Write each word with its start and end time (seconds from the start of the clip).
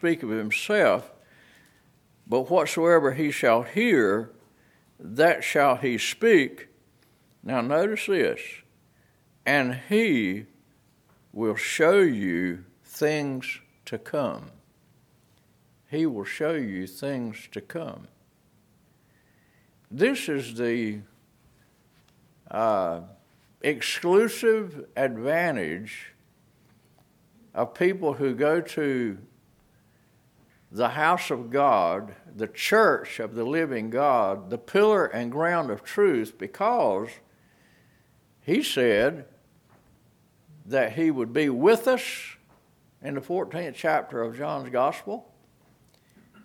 speak 0.00 0.22
of 0.22 0.30
himself, 0.30 1.12
but 2.26 2.50
whatsoever 2.50 3.12
he 3.12 3.30
shall 3.30 3.64
hear, 3.64 4.30
that 4.98 5.44
shall 5.44 5.76
he 5.76 5.98
speak. 5.98 6.68
Now, 7.42 7.60
notice 7.60 8.06
this 8.06 8.40
and 9.44 9.78
he 9.90 10.46
will 11.34 11.54
show 11.54 11.98
you 11.98 12.64
things 12.82 13.60
to 13.84 13.98
come. 13.98 14.50
He 15.90 16.06
will 16.06 16.24
show 16.24 16.52
you 16.52 16.86
things 16.86 17.46
to 17.52 17.60
come. 17.60 18.08
This 19.90 20.30
is 20.30 20.54
the 20.54 21.00
uh, 22.50 23.00
exclusive 23.60 24.86
advantage 24.96 26.14
of 27.54 27.74
people 27.74 28.14
who 28.14 28.34
go 28.34 28.62
to 28.62 29.18
the 30.70 30.90
house 30.90 31.30
of 31.30 31.50
God, 31.50 32.14
the 32.34 32.46
church 32.46 33.18
of 33.18 33.34
the 33.34 33.44
living 33.44 33.90
God, 33.90 34.50
the 34.50 34.58
pillar 34.58 35.06
and 35.06 35.32
ground 35.32 35.70
of 35.70 35.82
truth, 35.82 36.38
because 36.38 37.08
he 38.40 38.62
said 38.62 39.26
that 40.66 40.92
he 40.92 41.10
would 41.10 41.32
be 41.32 41.48
with 41.48 41.88
us 41.88 42.36
in 43.02 43.14
the 43.14 43.20
14th 43.20 43.74
chapter 43.74 44.22
of 44.22 44.36
John's 44.36 44.70
Gospel, 44.70 45.32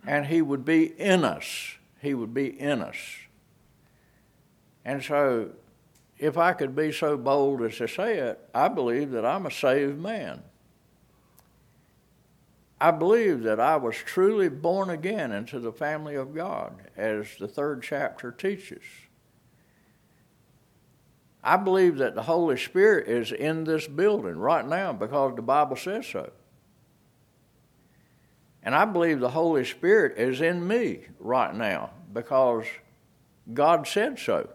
and 0.08 0.26
he 0.26 0.42
would 0.42 0.66
be 0.66 0.86
in 0.86 1.24
us. 1.24 1.76
He 2.02 2.14
would 2.14 2.34
be 2.34 2.48
in 2.60 2.82
us. 2.82 2.98
And 4.84 5.04
so, 5.04 5.52
if 6.18 6.38
I 6.38 6.54
could 6.54 6.76
be 6.76 6.92
so 6.92 7.18
bold 7.18 7.62
as 7.62 7.78
to 7.78 7.88
say 7.88 8.18
it, 8.18 8.40
I 8.54 8.68
believe 8.70 9.12
that 9.12 9.26
I'm 9.26 9.46
a 9.46 9.52
saved 9.52 10.00
man. 10.00 10.44
I 12.80 12.92
believe 12.92 13.44
that 13.44 13.60
I 13.60 13.78
was 13.78 13.96
truly 13.96 14.50
born 14.50 14.90
again 14.90 15.32
into 15.32 15.60
the 15.60 15.72
family 15.72 16.16
of 16.16 16.36
God, 16.36 16.74
as 16.98 17.28
the 17.40 17.48
third 17.48 17.82
chapter 17.84 18.32
teaches. 18.32 18.84
I 21.44 21.58
believe 21.58 21.98
that 21.98 22.16
the 22.16 22.24
Holy 22.24 22.58
Spirit 22.58 23.08
is 23.08 23.32
in 23.32 23.64
this 23.64 23.88
building 23.88 24.38
right 24.38 24.68
now 24.68 24.92
because 24.92 25.36
the 25.36 25.42
Bible 25.44 25.76
says 25.76 26.08
so. 26.08 26.32
And 28.64 28.74
I 28.74 28.84
believe 28.86 29.20
the 29.20 29.30
Holy 29.30 29.64
Spirit 29.64 30.18
is 30.18 30.42
in 30.42 30.68
me 30.68 31.02
right 31.20 31.54
now 31.54 31.92
because 32.12 32.66
God 33.54 33.88
said 33.88 34.18
so. 34.18 34.50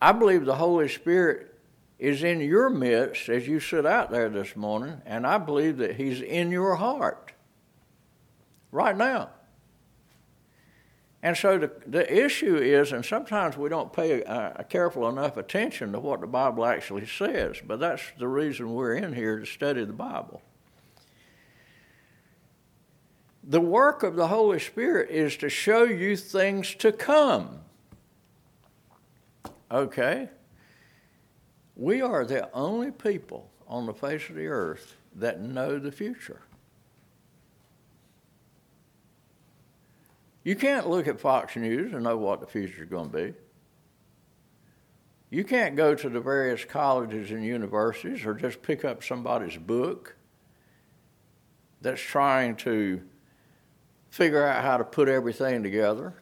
I 0.00 0.12
believe 0.12 0.44
the 0.44 0.54
Holy 0.54 0.88
Spirit 0.88 1.55
is 1.98 2.22
in 2.22 2.40
your 2.40 2.68
midst 2.68 3.28
as 3.28 3.48
you 3.48 3.58
sit 3.58 3.86
out 3.86 4.10
there 4.10 4.28
this 4.28 4.54
morning, 4.54 5.00
and 5.06 5.26
I 5.26 5.38
believe 5.38 5.78
that 5.78 5.96
He's 5.96 6.20
in 6.20 6.50
your 6.50 6.76
heart 6.76 7.32
right 8.70 8.96
now. 8.96 9.30
And 11.22 11.36
so 11.36 11.58
the, 11.58 11.72
the 11.86 12.24
issue 12.24 12.56
is, 12.56 12.92
and 12.92 13.04
sometimes 13.04 13.56
we 13.56 13.68
don't 13.68 13.92
pay 13.92 14.22
a, 14.22 14.56
a 14.56 14.64
careful 14.64 15.08
enough 15.08 15.36
attention 15.36 15.92
to 15.92 15.98
what 15.98 16.20
the 16.20 16.26
Bible 16.26 16.64
actually 16.64 17.06
says, 17.06 17.56
but 17.66 17.80
that's 17.80 18.02
the 18.18 18.28
reason 18.28 18.74
we're 18.74 18.94
in 18.94 19.12
here 19.12 19.40
to 19.40 19.46
study 19.46 19.84
the 19.84 19.92
Bible. 19.92 20.42
The 23.42 23.60
work 23.60 24.02
of 24.02 24.16
the 24.16 24.28
Holy 24.28 24.60
Spirit 24.60 25.10
is 25.10 25.36
to 25.38 25.48
show 25.48 25.84
you 25.84 26.16
things 26.16 26.74
to 26.76 26.92
come. 26.92 27.60
Okay? 29.70 30.28
We 31.76 32.00
are 32.00 32.24
the 32.24 32.50
only 32.54 32.90
people 32.90 33.50
on 33.68 33.86
the 33.86 33.92
face 33.92 34.28
of 34.30 34.36
the 34.36 34.46
earth 34.46 34.96
that 35.16 35.40
know 35.40 35.78
the 35.78 35.92
future. 35.92 36.40
You 40.42 40.56
can't 40.56 40.88
look 40.88 41.06
at 41.06 41.20
Fox 41.20 41.56
News 41.56 41.92
and 41.92 42.04
know 42.04 42.16
what 42.16 42.40
the 42.40 42.46
future 42.46 42.84
is 42.84 42.88
going 42.88 43.10
to 43.10 43.16
be. 43.16 43.34
You 45.28 45.44
can't 45.44 45.76
go 45.76 45.94
to 45.94 46.08
the 46.08 46.20
various 46.20 46.64
colleges 46.64 47.30
and 47.30 47.44
universities 47.44 48.24
or 48.24 48.32
just 48.32 48.62
pick 48.62 48.84
up 48.84 49.02
somebody's 49.02 49.56
book 49.58 50.16
that's 51.82 52.00
trying 52.00 52.56
to 52.56 53.02
figure 54.08 54.46
out 54.46 54.62
how 54.62 54.76
to 54.76 54.84
put 54.84 55.08
everything 55.08 55.62
together. 55.62 56.14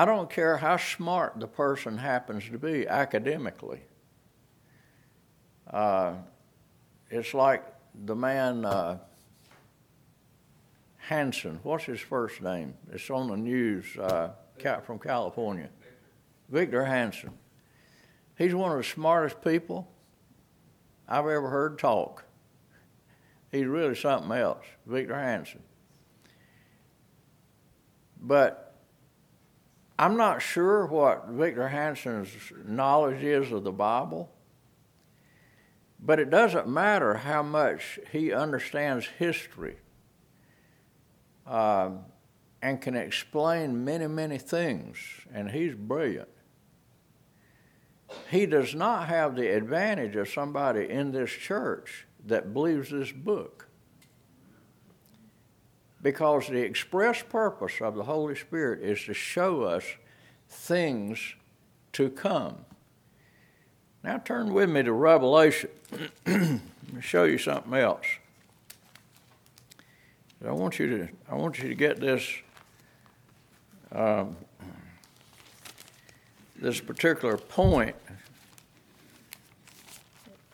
I 0.00 0.06
don't 0.06 0.30
care 0.30 0.56
how 0.56 0.78
smart 0.78 1.38
the 1.38 1.46
person 1.46 1.98
happens 1.98 2.48
to 2.48 2.58
be 2.58 2.88
academically. 2.88 3.82
Uh, 5.70 6.14
it's 7.10 7.34
like 7.34 7.62
the 8.06 8.16
man. 8.16 8.64
Uh, 8.64 8.96
Hanson. 10.96 11.60
What's 11.64 11.84
his 11.84 12.00
first 12.00 12.40
name? 12.40 12.72
It's 12.90 13.10
on 13.10 13.28
the 13.28 13.36
news 13.36 13.94
uh, 13.98 14.30
from 14.84 14.98
California. 14.98 15.68
Victor 16.48 16.86
Hanson. 16.86 17.32
He's 18.38 18.54
one 18.54 18.72
of 18.72 18.78
the 18.78 18.84
smartest 18.84 19.42
people 19.42 19.86
I've 21.06 21.26
ever 21.26 21.50
heard 21.50 21.78
talk. 21.78 22.24
He's 23.52 23.66
really 23.66 23.96
something 23.96 24.32
else, 24.32 24.64
Victor 24.86 25.16
Hanson. 25.16 25.62
But 28.18 28.69
I'm 30.00 30.16
not 30.16 30.40
sure 30.40 30.86
what 30.86 31.28
Victor 31.28 31.68
Hanson's 31.68 32.30
knowledge 32.64 33.22
is 33.22 33.52
of 33.52 33.64
the 33.64 33.70
Bible, 33.70 34.32
but 36.02 36.18
it 36.18 36.30
doesn't 36.30 36.66
matter 36.66 37.12
how 37.12 37.42
much 37.42 38.00
he 38.10 38.32
understands 38.32 39.06
history 39.18 39.76
uh, 41.46 41.90
and 42.62 42.80
can 42.80 42.96
explain 42.96 43.84
many, 43.84 44.06
many 44.06 44.38
things, 44.38 44.96
and 45.34 45.50
he's 45.50 45.74
brilliant. 45.74 46.30
He 48.30 48.46
does 48.46 48.74
not 48.74 49.08
have 49.08 49.36
the 49.36 49.54
advantage 49.54 50.16
of 50.16 50.30
somebody 50.30 50.88
in 50.88 51.12
this 51.12 51.30
church 51.30 52.06
that 52.24 52.54
believes 52.54 52.88
this 52.88 53.12
book. 53.12 53.68
Because 56.02 56.48
the 56.48 56.60
express 56.60 57.22
purpose 57.22 57.80
of 57.80 57.94
the 57.94 58.04
Holy 58.04 58.34
Spirit 58.34 58.82
is 58.82 59.04
to 59.04 59.14
show 59.14 59.62
us 59.62 59.84
things 60.48 61.34
to 61.92 62.08
come. 62.08 62.64
Now 64.02 64.18
turn 64.18 64.54
with 64.54 64.70
me 64.70 64.82
to 64.82 64.92
Revelation. 64.92 65.70
Let 66.26 66.38
me 66.92 67.00
show 67.00 67.24
you 67.24 67.36
something 67.36 67.74
else. 67.74 68.06
I 70.46 70.52
want 70.52 70.78
you 70.78 70.86
to 70.88 71.08
I 71.30 71.34
want 71.34 71.58
you 71.58 71.68
to 71.68 71.74
get 71.74 72.00
this 72.00 72.26
um, 73.92 74.36
this 76.56 76.80
particular 76.80 77.36
point. 77.36 77.96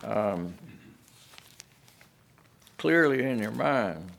Um, 0.02 0.54
clearly 2.78 3.22
in 3.22 3.38
your 3.38 3.52
mind. 3.52 4.10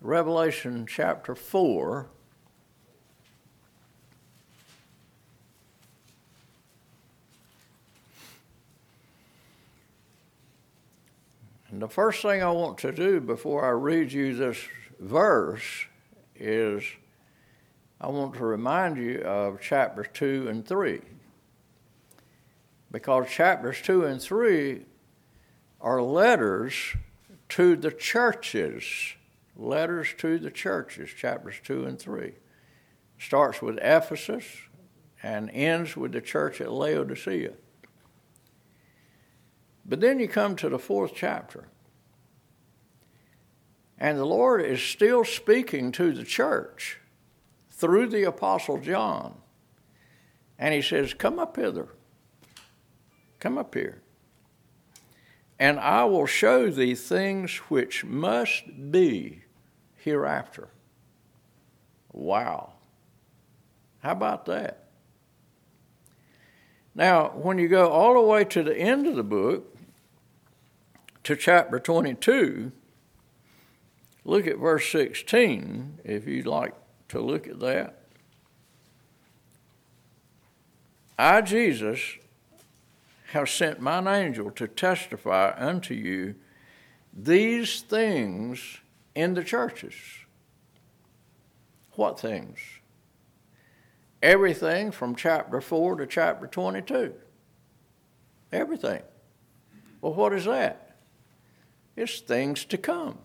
Revelation 0.00 0.86
chapter 0.86 1.34
4. 1.34 2.06
And 11.70 11.82
the 11.82 11.88
first 11.88 12.22
thing 12.22 12.42
I 12.42 12.50
want 12.50 12.78
to 12.78 12.92
do 12.92 13.20
before 13.20 13.64
I 13.64 13.70
read 13.70 14.12
you 14.12 14.34
this 14.34 14.58
verse 15.00 15.86
is 16.34 16.82
I 18.00 18.08
want 18.08 18.34
to 18.34 18.44
remind 18.44 18.98
you 18.98 19.20
of 19.22 19.60
chapters 19.60 20.06
2 20.12 20.48
and 20.48 20.66
3. 20.66 21.00
Because 22.90 23.28
chapters 23.28 23.80
2 23.82 24.04
and 24.04 24.20
3 24.20 24.84
are 25.80 26.02
letters 26.02 26.74
to 27.50 27.76
the 27.76 27.90
churches. 27.90 29.14
Letters 29.56 30.14
to 30.18 30.38
the 30.38 30.50
churches, 30.50 31.10
chapters 31.10 31.56
2 31.64 31.86
and 31.86 31.98
3. 31.98 32.34
Starts 33.18 33.62
with 33.62 33.78
Ephesus 33.80 34.44
and 35.22 35.50
ends 35.50 35.96
with 35.96 36.12
the 36.12 36.20
church 36.20 36.60
at 36.60 36.70
Laodicea. 36.70 37.52
But 39.84 40.00
then 40.00 40.20
you 40.20 40.28
come 40.28 40.56
to 40.56 40.68
the 40.68 40.78
fourth 40.78 41.12
chapter. 41.14 41.68
And 43.98 44.18
the 44.18 44.26
Lord 44.26 44.60
is 44.60 44.82
still 44.82 45.24
speaking 45.24 45.90
to 45.92 46.12
the 46.12 46.24
church 46.24 47.00
through 47.70 48.08
the 48.08 48.24
Apostle 48.24 48.78
John. 48.78 49.36
And 50.58 50.74
he 50.74 50.82
says, 50.82 51.14
Come 51.14 51.38
up 51.38 51.56
hither. 51.56 51.88
Come 53.38 53.56
up 53.56 53.74
here. 53.74 54.02
And 55.58 55.80
I 55.80 56.04
will 56.04 56.26
show 56.26 56.70
thee 56.70 56.94
things 56.94 57.56
which 57.70 58.04
must 58.04 58.90
be 58.90 59.44
hereafter. 60.06 60.68
Wow. 62.12 62.74
How 64.04 64.12
about 64.12 64.46
that? 64.46 64.84
Now, 66.94 67.30
when 67.30 67.58
you 67.58 67.66
go 67.66 67.90
all 67.90 68.14
the 68.14 68.20
way 68.20 68.44
to 68.44 68.62
the 68.62 68.76
end 68.76 69.08
of 69.08 69.16
the 69.16 69.24
book, 69.24 69.76
to 71.24 71.34
chapter 71.34 71.80
22, 71.80 72.70
look 74.24 74.46
at 74.46 74.58
verse 74.58 74.88
16, 74.92 75.98
if 76.04 76.28
you'd 76.28 76.46
like 76.46 76.74
to 77.08 77.20
look 77.20 77.48
at 77.48 77.58
that. 77.58 77.98
I, 81.18 81.40
Jesus, 81.40 82.00
have 83.32 83.50
sent 83.50 83.80
mine 83.80 84.06
angel 84.06 84.52
to 84.52 84.68
testify 84.68 85.52
unto 85.56 85.94
you 85.94 86.36
these 87.12 87.80
things 87.80 88.78
in 89.16 89.34
the 89.34 89.42
churches. 89.42 89.94
What 91.92 92.20
things? 92.20 92.58
Everything 94.22 94.90
from 94.92 95.16
chapter 95.16 95.60
4 95.60 95.96
to 95.96 96.06
chapter 96.06 96.46
22. 96.46 97.14
Everything. 98.52 99.02
Well, 100.00 100.12
what 100.12 100.34
is 100.34 100.44
that? 100.44 100.98
It's 101.96 102.20
things 102.20 102.66
to 102.66 102.76
come. 102.76 103.18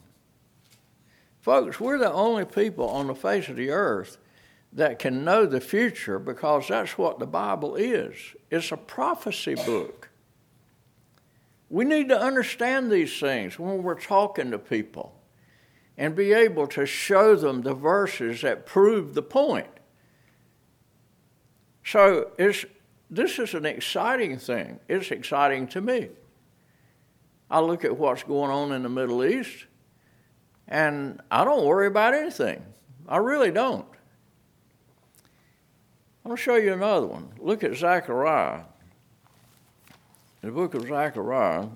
Folks, 1.42 1.80
we're 1.80 1.98
the 1.98 2.12
only 2.12 2.46
people 2.46 2.88
on 2.88 3.08
the 3.08 3.16
face 3.16 3.50
of 3.50 3.58
the 3.58 3.72
earth 3.72 4.18
that 4.72 4.98
can 4.98 5.26
know 5.26 5.46
the 5.46 5.60
future 5.60 6.20
because 6.20 6.70
that's 6.70 6.98
what 6.98 7.20
the 7.20 7.28
Bible 7.28 7.76
is. 7.76 8.16
It's 8.50 8.72
a 8.72 8.78
prophecy 8.78 9.56
book. 9.56 10.08
We 11.70 11.84
need 11.84 12.08
to 12.10 12.20
understand 12.20 12.90
these 12.90 13.20
things 13.20 13.60
when 13.60 13.84
we're 13.84 14.00
talking 14.00 14.52
to 14.52 14.60
people 14.60 15.21
and 15.98 16.16
be 16.16 16.34
able 16.34 16.68
to 16.68 16.86
show 16.86 17.36
them 17.36 17.62
the 17.62 17.74
verses 17.74 18.42
that 18.42 18.66
prove 18.66 19.14
the 19.14 19.22
point. 19.22 19.68
So 21.84 22.32
it's, 22.38 22.66
this 23.10 23.40
is 23.40 23.54
an 23.54 23.66
exciting 23.66 24.38
thing. 24.38 24.80
It's 24.88 25.12
exciting 25.12 25.68
to 25.70 25.82
me. 25.82 26.10
I 27.50 27.60
look 27.60 27.84
at 27.84 27.98
what's 27.98 28.24
going 28.24 28.52
on 28.52 28.72
in 28.72 28.84
the 28.84 28.90
Middle 28.90 29.24
East 29.26 29.66
and 30.68 31.22
I 31.30 31.44
don't 31.44 31.66
worry 31.66 31.88
about 31.88 32.14
anything. 32.14 32.64
I 33.08 33.18
really 33.18 33.52
don't. 33.52 33.86
I'm 36.24 36.30
going 36.30 36.38
to 36.38 36.42
show 36.42 36.56
you 36.56 36.72
another 36.72 37.08
one. 37.08 37.30
Look 37.40 37.64
at 37.64 37.76
Zechariah. 37.76 38.62
In 40.42 40.50
the 40.50 40.56
book 40.56 40.74
of 40.74 40.88
Zechariah, 40.88 41.68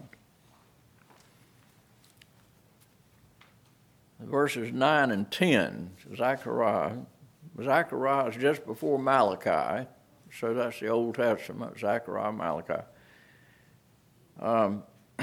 verses 4.25 4.71
9 4.71 5.11
and 5.11 5.29
10, 5.31 5.91
Zechariah. 6.15 6.97
Zechariah 7.61 8.29
is 8.29 8.35
just 8.35 8.65
before 8.65 8.99
Malachi, 8.99 9.87
so 10.31 10.53
that's 10.53 10.79
the 10.79 10.87
Old 10.87 11.15
Testament, 11.15 11.79
Zechariah, 11.79 12.31
Malachi. 12.31 12.83
Um, 14.39 14.83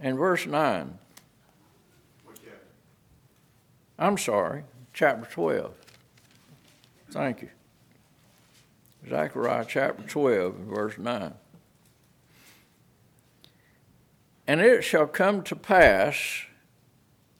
and 0.00 0.18
verse 0.18 0.46
9. 0.46 0.98
I'm 3.98 4.16
sorry, 4.16 4.64
chapter 4.94 5.30
12. 5.30 5.74
Thank 7.10 7.42
you. 7.42 7.50
Zechariah 9.08 9.66
chapter 9.68 10.02
12, 10.02 10.54
verse 10.54 10.96
9. 10.98 11.34
And 14.46 14.60
it 14.60 14.82
shall 14.82 15.06
come 15.06 15.42
to 15.42 15.54
pass 15.54 16.44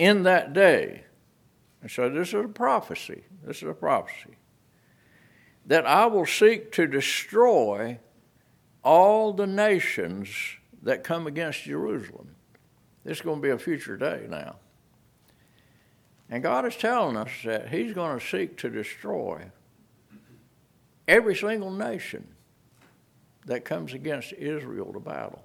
in 0.00 0.23
that 0.23 0.55
day, 0.55 1.05
and 1.82 1.91
so 1.91 2.08
this 2.08 2.29
is 2.29 2.35
a 2.47 2.49
prophecy, 2.49 3.23
this 3.44 3.58
is 3.58 3.69
a 3.69 3.75
prophecy, 3.75 4.38
that 5.67 5.85
I 5.85 6.06
will 6.06 6.25
seek 6.25 6.73
to 6.73 6.87
destroy 6.87 7.99
all 8.82 9.35
the 9.35 9.47
nations 9.47 10.31
that 10.82 11.05
come 11.05 11.26
against 11.26 11.64
Jerusalem. 11.64 12.35
This 13.05 13.19
is 13.19 13.23
going 13.23 13.43
to 13.43 13.43
be 13.43 13.50
a 13.50 13.58
future 13.58 13.99
day 13.99 14.25
now. 14.26 14.56
And 16.31 16.43
God 16.43 16.64
is 16.64 16.76
telling 16.76 17.19
us 17.19 17.31
that 17.44 17.69
He's 17.69 17.93
going 17.93 18.19
to 18.19 18.26
seek 18.26 18.56
to 18.58 18.70
destroy 18.70 19.50
every 21.06 21.37
single 21.37 21.70
nation 21.70 22.26
that 23.44 23.67
comes 23.67 23.93
against 23.93 24.32
Israel 24.32 24.94
to 24.94 25.00
battle. 25.00 25.43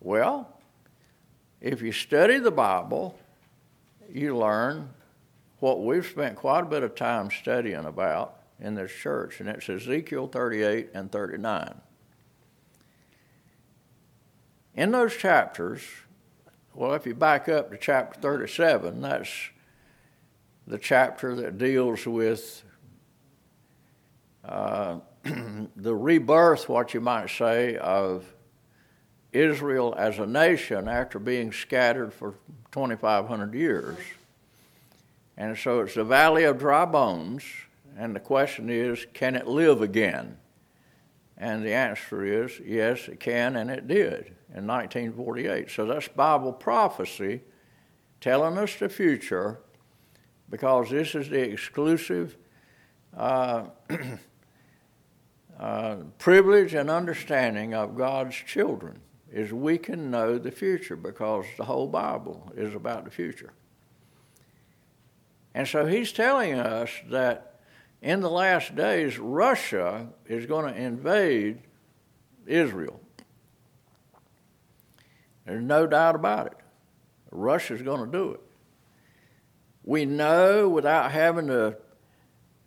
Well, 0.00 0.57
if 1.60 1.82
you 1.82 1.92
study 1.92 2.38
the 2.38 2.50
Bible, 2.50 3.18
you 4.12 4.36
learn 4.36 4.90
what 5.60 5.82
we've 5.84 6.06
spent 6.06 6.36
quite 6.36 6.60
a 6.60 6.66
bit 6.66 6.82
of 6.82 6.94
time 6.94 7.30
studying 7.30 7.84
about 7.84 8.36
in 8.60 8.74
this 8.74 8.92
church, 8.92 9.40
and 9.40 9.48
it's 9.48 9.68
Ezekiel 9.68 10.28
38 10.28 10.90
and 10.94 11.10
39. 11.10 11.80
In 14.74 14.92
those 14.92 15.16
chapters, 15.16 15.82
well, 16.74 16.94
if 16.94 17.06
you 17.06 17.14
back 17.14 17.48
up 17.48 17.70
to 17.70 17.76
chapter 17.76 18.20
37, 18.20 19.00
that's 19.00 19.50
the 20.66 20.78
chapter 20.78 21.34
that 21.34 21.58
deals 21.58 22.06
with 22.06 22.62
uh, 24.44 24.98
the 25.76 25.94
rebirth, 25.94 26.68
what 26.68 26.94
you 26.94 27.00
might 27.00 27.30
say, 27.30 27.76
of 27.76 28.24
Israel 29.32 29.94
as 29.96 30.18
a 30.18 30.26
nation 30.26 30.88
after 30.88 31.18
being 31.18 31.52
scattered 31.52 32.12
for 32.12 32.34
2,500 32.72 33.54
years. 33.54 33.98
And 35.36 35.56
so 35.56 35.80
it's 35.80 35.94
the 35.94 36.04
valley 36.04 36.44
of 36.44 36.58
dry 36.58 36.84
bones, 36.84 37.44
and 37.96 38.14
the 38.14 38.20
question 38.20 38.70
is 38.70 39.06
can 39.12 39.36
it 39.36 39.46
live 39.46 39.82
again? 39.82 40.38
And 41.36 41.64
the 41.64 41.72
answer 41.72 42.24
is 42.24 42.58
yes, 42.64 43.06
it 43.08 43.20
can, 43.20 43.56
and 43.56 43.70
it 43.70 43.86
did 43.86 44.34
in 44.54 44.66
1948. 44.66 45.70
So 45.70 45.86
that's 45.86 46.08
Bible 46.08 46.52
prophecy 46.52 47.42
telling 48.20 48.58
us 48.58 48.74
the 48.76 48.88
future 48.88 49.60
because 50.50 50.90
this 50.90 51.14
is 51.14 51.28
the 51.28 51.40
exclusive 51.40 52.36
uh, 53.16 53.64
uh, 55.60 55.96
privilege 56.18 56.74
and 56.74 56.90
understanding 56.90 57.74
of 57.74 57.96
God's 57.96 58.34
children 58.34 59.00
is 59.32 59.52
we 59.52 59.78
can 59.78 60.10
know 60.10 60.38
the 60.38 60.50
future 60.50 60.96
because 60.96 61.44
the 61.56 61.64
whole 61.64 61.86
Bible 61.86 62.52
is 62.56 62.74
about 62.74 63.04
the 63.04 63.10
future. 63.10 63.52
And 65.54 65.66
so 65.66 65.86
he's 65.86 66.12
telling 66.12 66.54
us 66.54 66.90
that 67.10 67.60
in 68.00 68.20
the 68.20 68.30
last 68.30 68.74
days, 68.74 69.18
Russia 69.18 70.08
is 70.26 70.46
going 70.46 70.72
to 70.72 70.80
invade 70.80 71.60
Israel. 72.46 73.00
There's 75.44 75.62
no 75.62 75.86
doubt 75.86 76.14
about 76.14 76.46
it. 76.46 76.56
Russia's 77.30 77.82
going 77.82 78.04
to 78.04 78.10
do 78.10 78.32
it. 78.32 78.40
We 79.82 80.04
know 80.04 80.68
without 80.68 81.10
having 81.12 81.46
to 81.48 81.76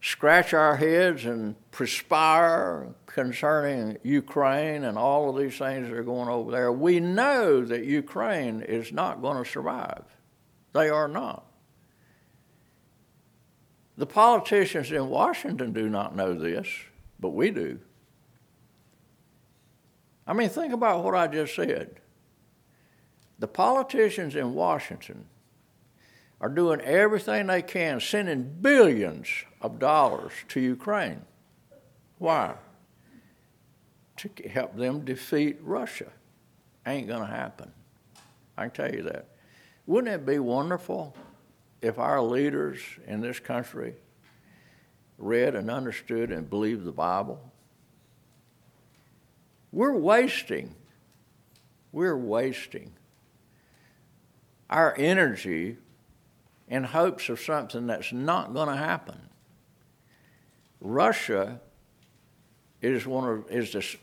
scratch 0.01 0.53
our 0.53 0.75
heads 0.75 1.25
and 1.25 1.55
perspire 1.70 2.88
concerning 3.05 3.98
Ukraine 4.03 4.84
and 4.84 4.98
all 4.98 5.29
of 5.29 5.38
these 5.38 5.58
things 5.58 5.88
that 5.88 5.96
are 5.96 6.03
going 6.03 6.27
over 6.27 6.51
there, 6.51 6.72
we 6.72 7.00
know 7.00 7.63
that 7.63 7.86
Ukraine 7.86 8.62
is 8.62 8.91
not 8.91 9.22
going 9.22 9.41
to 9.41 9.50
survive. 9.50 10.03
They 10.74 10.89
are 10.89 11.08
not. 11.08 11.46
The 13.98 14.08
politicians 14.08 14.91
in 14.91 15.10
Washington 15.10 15.72
do 15.72 15.88
not 15.88 16.15
know 16.15 16.34
this, 16.34 16.67
but 17.20 17.29
we 17.29 17.51
do. 17.51 17.79
I 20.25 20.34
mean, 20.34 20.50
think 20.50 20.74
about 20.74 21.03
what 21.03 21.13
I 21.13 21.27
just 21.27 21.53
said. 21.53 22.00
The 23.38 23.48
politicians 23.48 24.36
in 24.36 24.55
Washington 24.55 25.25
are 26.39 26.50
doing 26.50 26.81
everything 26.81 27.48
they 27.48 27.62
can, 27.62 28.00
sending 28.00 28.43
billions 28.62 29.27
of 29.61 29.79
dollars 29.79 30.31
to 30.49 30.59
Ukraine. 30.59 31.21
Why? 32.17 32.55
To 34.17 34.29
help 34.49 34.75
them 34.75 35.05
defeat 35.05 35.59
Russia. 35.61 36.11
Ain't 36.85 37.07
going 37.07 37.21
to 37.21 37.33
happen. 37.33 37.71
I 38.57 38.67
can 38.67 38.71
tell 38.71 38.95
you 38.95 39.03
that. 39.03 39.27
Wouldn't 39.85 40.13
it 40.13 40.25
be 40.25 40.39
wonderful 40.39 41.15
if 41.81 41.99
our 41.99 42.21
leaders 42.21 42.79
in 43.07 43.21
this 43.21 43.39
country 43.39 43.95
read 45.17 45.55
and 45.55 45.69
understood 45.69 46.31
and 46.31 46.49
believed 46.49 46.85
the 46.85 46.91
Bible? 46.91 47.39
We're 49.71 49.95
wasting, 49.95 50.75
we're 51.91 52.17
wasting 52.17 52.93
our 54.69 54.95
energy 54.97 55.77
in 56.67 56.85
hopes 56.85 57.29
of 57.29 57.39
something 57.39 57.87
that's 57.87 58.13
not 58.13 58.53
going 58.53 58.69
to 58.69 58.77
happen. 58.77 59.30
Russia 60.81 61.61
is 62.81 63.05
one 63.05 63.29
of 63.29 63.45
is 63.50 63.95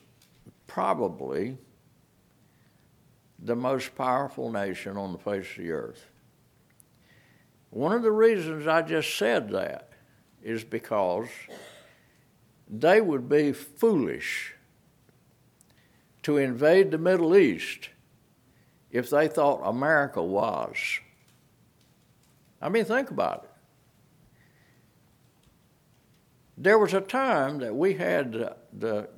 probably 0.68 1.58
the 3.40 3.56
most 3.56 3.94
powerful 3.97 4.50
nation 4.50 4.97
on 4.97 5.12
the 5.12 5.18
face 5.18 5.50
of 5.50 5.56
the 5.56 5.70
earth. 5.73 6.06
One 7.70 7.92
of 7.92 8.02
the 8.02 8.12
reasons 8.12 8.66
I 8.66 8.82
just 8.82 9.16
said 9.16 9.50
that 9.50 9.90
is 10.42 10.64
because 10.64 11.28
they 12.68 13.00
would 13.00 13.28
be 13.28 13.52
foolish 13.52 14.54
to 16.23 16.37
invade 16.37 16.90
the 16.90 16.99
Middle 16.99 17.37
East 17.37 17.90
if 18.90 19.11
they 19.11 19.28
thought 19.28 19.61
America 19.64 20.23
was. 20.23 20.76
I 22.61 22.68
mean, 22.68 22.85
think 22.85 23.11
about 23.11 23.44
it. 23.44 23.48
There 26.60 26.78
was 26.78 26.92
a 26.92 27.00
time 27.00 27.58
that 27.60 27.74
we 27.74 27.94
had 27.94 28.32
the, 28.32 28.56
the, 28.72 29.08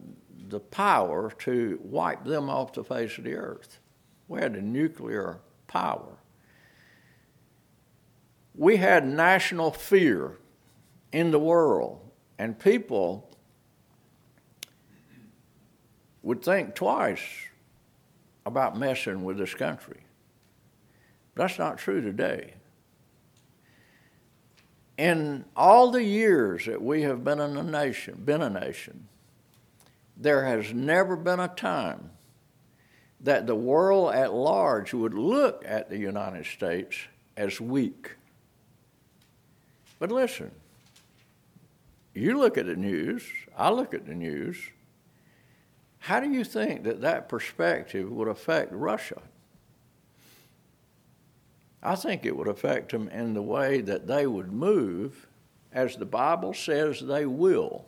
the 0.48 0.60
power 0.60 1.32
to 1.38 1.80
wipe 1.82 2.24
them 2.24 2.50
off 2.50 2.74
the 2.74 2.84
face 2.84 3.16
of 3.16 3.24
the 3.24 3.34
earth. 3.34 3.78
We 4.28 4.40
had 4.40 4.62
nuclear 4.62 5.40
power. 5.66 6.18
We 8.54 8.76
had 8.76 9.06
national 9.06 9.70
fear 9.70 10.36
in 11.12 11.30
the 11.30 11.38
world, 11.38 12.00
and 12.38 12.58
people 12.58 13.30
would 16.22 16.42
think 16.42 16.74
twice 16.74 17.22
about 18.44 18.76
messing 18.76 19.24
with 19.24 19.38
this 19.38 19.54
country. 19.54 20.02
That's 21.36 21.58
not 21.58 21.78
true 21.78 22.02
today. 22.02 22.54
In 25.00 25.46
all 25.56 25.90
the 25.90 26.04
years 26.04 26.66
that 26.66 26.82
we 26.82 27.00
have 27.04 27.24
been 27.24 27.40
in 27.40 27.56
a 27.56 27.62
nation, 27.62 28.20
been 28.22 28.42
a 28.42 28.50
nation, 28.50 29.08
there 30.14 30.44
has 30.44 30.74
never 30.74 31.16
been 31.16 31.40
a 31.40 31.48
time 31.48 32.10
that 33.22 33.46
the 33.46 33.54
world 33.54 34.14
at 34.14 34.34
large 34.34 34.92
would 34.92 35.14
look 35.14 35.64
at 35.66 35.88
the 35.88 35.96
United 35.96 36.44
States 36.44 36.98
as 37.34 37.58
weak. 37.62 38.10
But 39.98 40.12
listen, 40.12 40.50
you 42.12 42.36
look 42.36 42.58
at 42.58 42.66
the 42.66 42.76
news, 42.76 43.22
I 43.56 43.70
look 43.70 43.94
at 43.94 44.04
the 44.04 44.14
news. 44.14 44.58
How 46.00 46.20
do 46.20 46.30
you 46.30 46.44
think 46.44 46.84
that 46.84 47.00
that 47.00 47.26
perspective 47.26 48.12
would 48.12 48.28
affect 48.28 48.70
Russia? 48.70 49.22
I 51.82 51.94
think 51.96 52.26
it 52.26 52.36
would 52.36 52.48
affect 52.48 52.92
them 52.92 53.08
in 53.08 53.34
the 53.34 53.42
way 53.42 53.80
that 53.80 54.06
they 54.06 54.26
would 54.26 54.52
move 54.52 55.26
as 55.72 55.96
the 55.96 56.04
Bible 56.04 56.52
says 56.52 57.00
they 57.00 57.26
will. 57.26 57.86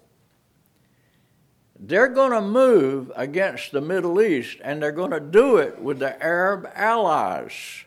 They're 1.79 2.09
going 2.09 2.33
to 2.33 2.41
move 2.41 3.11
against 3.17 3.73
the 3.73 3.81
Middle 3.81 4.23
East 4.23 4.59
and 4.63 4.83
they're 4.83 4.93
going 4.93 5.11
to 5.11 5.21
do 5.21 5.57
it 5.57 5.81
with 5.81 5.99
the 5.99 6.23
Arab 6.23 6.71
allies. 6.75 7.85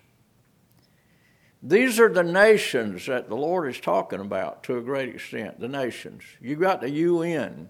These 1.64 2.00
are 2.00 2.14
the 2.14 2.24
nations 2.24 3.08
that 3.08 3.30
the 3.30 3.36
Lord 3.36 3.70
is 3.70 3.80
talking 3.80 4.20
about 4.20 4.64
to 4.64 4.78
a 4.78 4.82
great 4.82 5.16
extent, 5.16 5.60
the 5.60 5.68
nations. 5.68 6.24
You've 6.40 6.60
got 6.60 6.82
the 6.82 6.90
UN. 6.90 7.70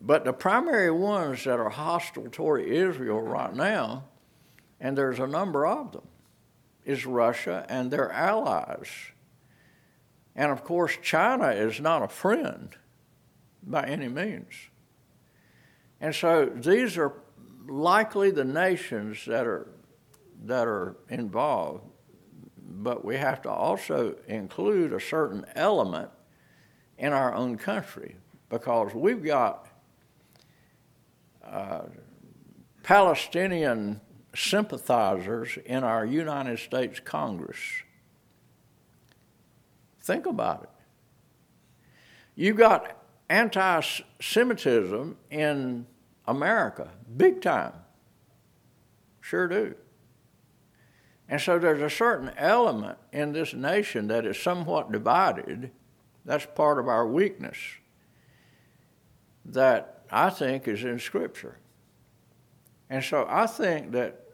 But 0.00 0.24
the 0.24 0.32
primary 0.32 0.90
ones 0.90 1.44
that 1.44 1.58
are 1.58 1.70
hostile 1.70 2.28
toward 2.30 2.64
Israel 2.66 3.22
right 3.22 3.54
now, 3.54 4.04
and 4.80 4.96
there's 4.96 5.18
a 5.18 5.26
number 5.26 5.66
of 5.66 5.92
them, 5.92 6.06
is 6.84 7.06
Russia 7.06 7.64
and 7.68 7.90
their 7.90 8.10
allies. 8.12 8.88
And 10.34 10.52
of 10.52 10.64
course, 10.64 10.96
China 11.02 11.48
is 11.48 11.80
not 11.80 12.02
a 12.02 12.08
friend 12.08 12.76
by 13.62 13.84
any 13.84 14.08
means. 14.08 14.52
And 16.00 16.14
so 16.14 16.46
these 16.46 16.98
are 16.98 17.14
likely 17.66 18.30
the 18.30 18.44
nations 18.44 19.24
that 19.26 19.46
are 19.46 19.68
that 20.44 20.68
are 20.68 20.96
involved, 21.08 21.82
but 22.58 23.04
we 23.04 23.16
have 23.16 23.42
to 23.42 23.50
also 23.50 24.16
include 24.28 24.92
a 24.92 25.00
certain 25.00 25.46
element 25.54 26.10
in 26.98 27.12
our 27.12 27.34
own 27.34 27.56
country 27.56 28.16
because 28.48 28.94
we've 28.94 29.24
got 29.24 29.66
uh, 31.42 31.82
Palestinian 32.82 34.00
sympathizers 34.36 35.58
in 35.64 35.82
our 35.82 36.04
United 36.04 36.58
States 36.58 37.00
Congress. 37.00 37.58
Think 40.02 40.26
about 40.26 40.64
it. 40.64 40.70
You've 42.34 42.56
got 42.56 42.96
anti 43.28 43.82
Semitism 44.20 45.16
in 45.30 45.86
America, 46.26 46.90
big 47.16 47.40
time. 47.40 47.72
Sure 49.20 49.48
do. 49.48 49.74
And 51.28 51.40
so 51.40 51.58
there's 51.58 51.82
a 51.82 51.90
certain 51.90 52.30
element 52.36 52.98
in 53.12 53.32
this 53.32 53.52
nation 53.52 54.06
that 54.08 54.24
is 54.24 54.38
somewhat 54.38 54.92
divided. 54.92 55.72
That's 56.24 56.46
part 56.46 56.78
of 56.78 56.86
our 56.86 57.06
weakness 57.06 57.56
that 59.44 60.04
I 60.10 60.30
think 60.30 60.68
is 60.68 60.84
in 60.84 60.98
Scripture. 60.98 61.58
And 62.88 63.02
so 63.02 63.26
I 63.28 63.46
think 63.46 63.92
that, 63.92 64.25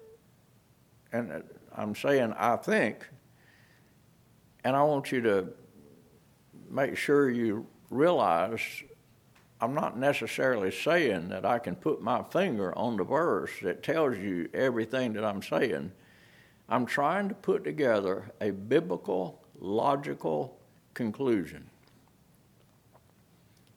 and 1.12 1.32
uh, 1.32 1.38
I'm 1.74 1.94
saying 1.94 2.34
I 2.36 2.56
think, 2.56 3.08
and 4.64 4.76
I 4.76 4.82
want 4.82 5.12
you 5.12 5.20
to 5.22 5.48
make 6.70 6.96
sure 6.96 7.30
you 7.30 7.66
realize 7.90 8.60
I'm 9.60 9.74
not 9.74 9.96
necessarily 9.96 10.72
saying 10.72 11.28
that 11.28 11.44
I 11.44 11.58
can 11.60 11.76
put 11.76 12.02
my 12.02 12.22
finger 12.24 12.76
on 12.76 12.96
the 12.96 13.04
verse 13.04 13.52
that 13.62 13.82
tells 13.82 14.18
you 14.18 14.48
everything 14.52 15.12
that 15.12 15.24
I'm 15.24 15.40
saying. 15.40 15.92
I'm 16.68 16.86
trying 16.86 17.28
to 17.28 17.34
put 17.34 17.62
together 17.62 18.32
a 18.40 18.50
biblical, 18.50 19.40
logical 19.60 20.58
conclusion. 20.94 21.68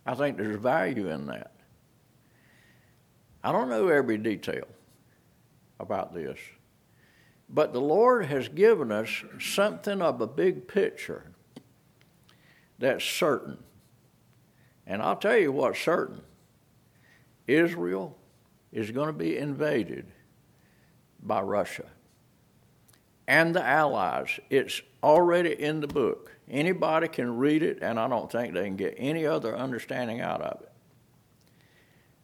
I 0.05 0.15
think 0.15 0.37
there's 0.37 0.57
value 0.57 1.09
in 1.09 1.27
that. 1.27 1.51
I 3.43 3.51
don't 3.51 3.69
know 3.69 3.89
every 3.89 4.17
detail 4.17 4.67
about 5.79 6.13
this, 6.13 6.39
but 7.49 7.73
the 7.73 7.81
Lord 7.81 8.25
has 8.25 8.47
given 8.47 8.91
us 8.91 9.23
something 9.39 10.01
of 10.01 10.19
a 10.21 10.27
big 10.27 10.67
picture 10.67 11.31
that's 12.79 13.05
certain. 13.05 13.57
And 14.87 15.01
I'll 15.01 15.15
tell 15.15 15.37
you 15.37 15.51
what's 15.51 15.79
certain 15.79 16.21
Israel 17.47 18.17
is 18.71 18.91
going 18.91 19.07
to 19.07 19.13
be 19.13 19.37
invaded 19.37 20.07
by 21.21 21.41
Russia 21.41 21.85
and 23.27 23.55
the 23.55 23.63
Allies. 23.63 24.39
It's 24.49 24.81
already 25.03 25.53
in 25.53 25.79
the 25.79 25.87
book. 25.87 26.31
Anybody 26.49 27.07
can 27.07 27.37
read 27.37 27.63
it, 27.63 27.79
and 27.81 27.99
I 27.99 28.07
don't 28.07 28.31
think 28.31 28.53
they 28.53 28.65
can 28.65 28.75
get 28.75 28.95
any 28.97 29.25
other 29.25 29.55
understanding 29.57 30.21
out 30.21 30.41
of 30.41 30.61
it. 30.61 30.71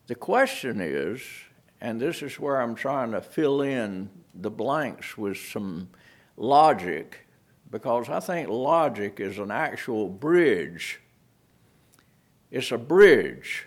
The 0.08 0.16
question 0.16 0.80
is, 0.82 1.22
and 1.81 2.00
this 2.00 2.21
is 2.21 2.39
where 2.39 2.61
I'm 2.61 2.75
trying 2.75 3.11
to 3.11 3.21
fill 3.21 3.63
in 3.63 4.09
the 4.35 4.51
blanks 4.51 5.17
with 5.17 5.38
some 5.38 5.89
logic, 6.38 7.27
because 7.71 8.07
I 8.07 8.19
think 8.19 8.50
logic 8.50 9.19
is 9.19 9.39
an 9.39 9.50
actual 9.50 10.07
bridge. 10.07 11.00
It's 12.51 12.71
a 12.71 12.77
bridge 12.77 13.65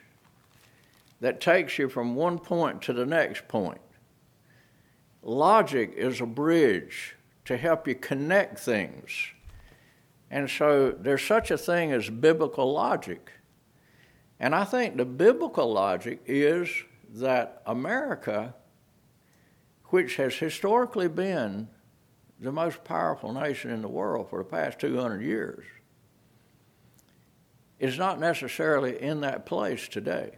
that 1.20 1.40
takes 1.40 1.78
you 1.78 1.88
from 1.88 2.14
one 2.14 2.38
point 2.38 2.82
to 2.82 2.92
the 2.92 3.06
next 3.06 3.48
point. 3.48 3.80
Logic 5.22 5.92
is 5.96 6.20
a 6.20 6.26
bridge 6.26 7.16
to 7.46 7.56
help 7.56 7.88
you 7.88 7.94
connect 7.94 8.58
things. 8.58 9.10
And 10.30 10.48
so 10.48 10.90
there's 10.92 11.22
such 11.22 11.50
a 11.50 11.58
thing 11.58 11.92
as 11.92 12.10
biblical 12.10 12.72
logic. 12.72 13.32
And 14.38 14.54
I 14.54 14.64
think 14.64 14.96
the 14.96 15.04
biblical 15.04 15.72
logic 15.72 16.20
is 16.26 16.68
that 17.14 17.62
America, 17.66 18.54
which 19.86 20.16
has 20.16 20.34
historically 20.34 21.08
been 21.08 21.68
the 22.40 22.52
most 22.52 22.82
powerful 22.84 23.32
nation 23.32 23.70
in 23.70 23.82
the 23.82 23.88
world 23.88 24.28
for 24.28 24.38
the 24.38 24.44
past 24.44 24.80
200 24.80 25.22
years, 25.22 25.64
is 27.78 27.98
not 27.98 28.18
necessarily 28.18 29.00
in 29.00 29.20
that 29.20 29.46
place 29.46 29.88
today. 29.88 30.32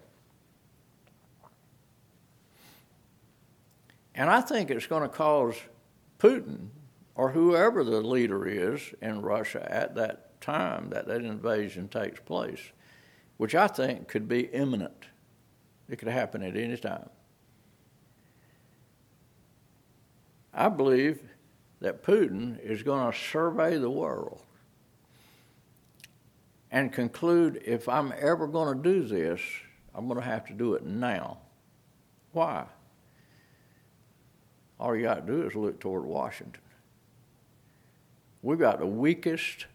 And 4.14 4.30
I 4.30 4.40
think 4.40 4.70
it's 4.70 4.86
going 4.86 5.02
to 5.02 5.08
cause 5.08 5.54
Putin 6.18 6.68
or 7.14 7.30
whoever 7.30 7.84
the 7.84 8.00
leader 8.00 8.46
is 8.46 8.80
in 9.00 9.22
Russia 9.22 9.66
at 9.70 9.94
that 9.94 10.40
time 10.40 10.90
that 10.90 11.06
that 11.06 11.22
invasion 11.22 11.88
takes 11.88 12.20
place, 12.20 12.60
which 13.38 13.54
I 13.54 13.66
think 13.66 14.08
could 14.08 14.28
be 14.28 14.40
imminent. 14.46 15.06
It 15.88 15.98
could 15.98 16.08
happen 16.08 16.42
at 16.42 16.56
any 16.56 16.76
time. 16.76 17.08
I 20.52 20.68
believe 20.68 21.20
that 21.80 22.02
Putin 22.02 22.58
is 22.60 22.82
going 22.82 23.12
to 23.12 23.18
survey 23.18 23.76
the 23.76 23.90
world 23.90 24.40
and 26.70 26.92
conclude 26.92 27.62
if 27.64 27.88
I'm 27.88 28.12
ever 28.18 28.46
going 28.46 28.76
to 28.76 28.82
do 28.82 29.04
this, 29.04 29.40
I'm 29.94 30.08
going 30.08 30.18
to 30.18 30.26
have 30.26 30.46
to 30.46 30.54
do 30.54 30.74
it 30.74 30.84
now. 30.84 31.38
Why? 32.32 32.64
All 34.80 34.96
you 34.96 35.02
got 35.02 35.26
to 35.26 35.32
do 35.32 35.46
is 35.46 35.54
look 35.54 35.78
toward 35.78 36.04
Washington. 36.04 36.62
We've 38.42 38.58
got 38.58 38.78
the 38.78 38.86
weakest, 38.86 39.66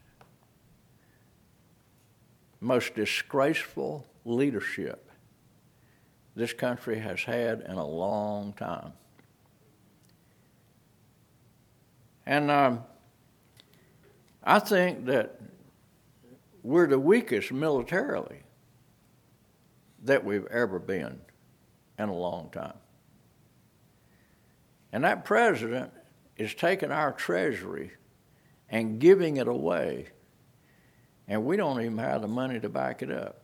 most 2.59 2.95
disgraceful 2.95 4.05
leadership 4.25 5.10
this 6.35 6.53
country 6.53 6.99
has 6.99 7.21
had 7.21 7.61
in 7.61 7.75
a 7.75 7.85
long 7.85 8.53
time. 8.53 8.93
And 12.25 12.49
um, 12.49 12.83
I 14.43 14.59
think 14.59 15.05
that 15.05 15.39
we're 16.63 16.87
the 16.87 16.99
weakest 16.99 17.51
militarily 17.51 18.43
that 20.03 20.23
we've 20.23 20.45
ever 20.47 20.79
been 20.79 21.19
in 21.99 22.09
a 22.09 22.15
long 22.15 22.49
time. 22.51 22.77
And 24.91 25.03
that 25.03 25.25
president 25.25 25.91
is 26.37 26.53
taking 26.53 26.91
our 26.91 27.11
treasury 27.11 27.91
and 28.69 28.99
giving 28.99 29.37
it 29.37 29.47
away, 29.47 30.07
and 31.27 31.45
we 31.45 31.57
don't 31.57 31.81
even 31.81 31.97
have 31.97 32.21
the 32.21 32.27
money 32.27 32.59
to 32.59 32.69
back 32.69 33.01
it 33.01 33.11
up. 33.11 33.40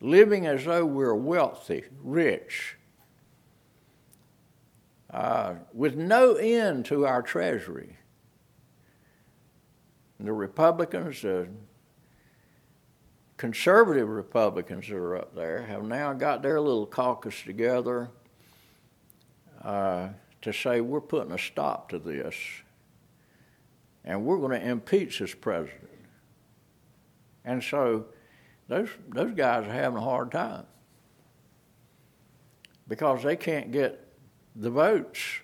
Living 0.00 0.46
as 0.46 0.64
though 0.64 0.86
we're 0.86 1.14
wealthy, 1.14 1.84
rich, 2.02 2.76
uh, 5.10 5.54
with 5.74 5.96
no 5.96 6.34
end 6.34 6.86
to 6.86 7.06
our 7.06 7.22
treasury. 7.22 7.96
The 10.18 10.32
Republicans, 10.32 11.22
the 11.22 11.48
conservative 13.36 14.08
Republicans 14.08 14.86
that 14.88 14.96
are 14.96 15.16
up 15.16 15.34
there, 15.34 15.62
have 15.62 15.84
now 15.84 16.12
got 16.12 16.42
their 16.42 16.60
little 16.60 16.86
caucus 16.86 17.42
together 17.42 18.10
uh, 19.62 20.08
to 20.42 20.52
say 20.52 20.80
we're 20.80 21.00
putting 21.00 21.32
a 21.32 21.38
stop 21.38 21.90
to 21.90 21.98
this 21.98 22.34
and 24.04 24.24
we're 24.24 24.38
going 24.38 24.58
to 24.58 24.66
impeach 24.66 25.18
this 25.18 25.34
president. 25.34 25.88
And 27.44 27.62
so 27.62 28.06
those, 28.70 28.88
those 29.08 29.32
guys 29.32 29.66
are 29.66 29.72
having 29.72 29.98
a 29.98 30.00
hard 30.00 30.30
time 30.30 30.64
because 32.86 33.24
they 33.24 33.34
can't 33.34 33.72
get 33.72 34.06
the 34.54 34.70
votes 34.70 35.40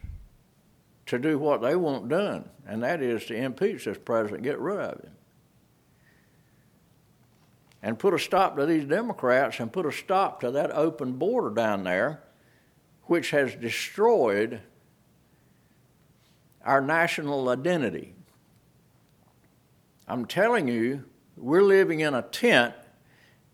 to 1.06 1.18
do 1.18 1.36
what 1.36 1.60
they 1.60 1.74
want 1.74 2.08
done, 2.08 2.48
and 2.68 2.84
that 2.84 3.02
is 3.02 3.24
to 3.26 3.34
impeach 3.34 3.84
this 3.84 3.98
president, 3.98 4.44
get 4.44 4.60
rid 4.60 4.78
of 4.78 5.00
him. 5.00 5.10
And 7.82 7.98
put 7.98 8.14
a 8.14 8.18
stop 8.18 8.56
to 8.58 8.66
these 8.66 8.84
Democrats 8.84 9.58
and 9.58 9.72
put 9.72 9.86
a 9.86 9.92
stop 9.92 10.40
to 10.42 10.52
that 10.52 10.70
open 10.70 11.14
border 11.14 11.50
down 11.50 11.82
there, 11.82 12.22
which 13.06 13.30
has 13.30 13.56
destroyed 13.56 14.60
our 16.64 16.80
national 16.80 17.48
identity. 17.48 18.14
I'm 20.06 20.26
telling 20.26 20.68
you, 20.68 21.04
we're 21.36 21.62
living 21.62 21.98
in 22.00 22.14
a 22.14 22.22
tent 22.22 22.74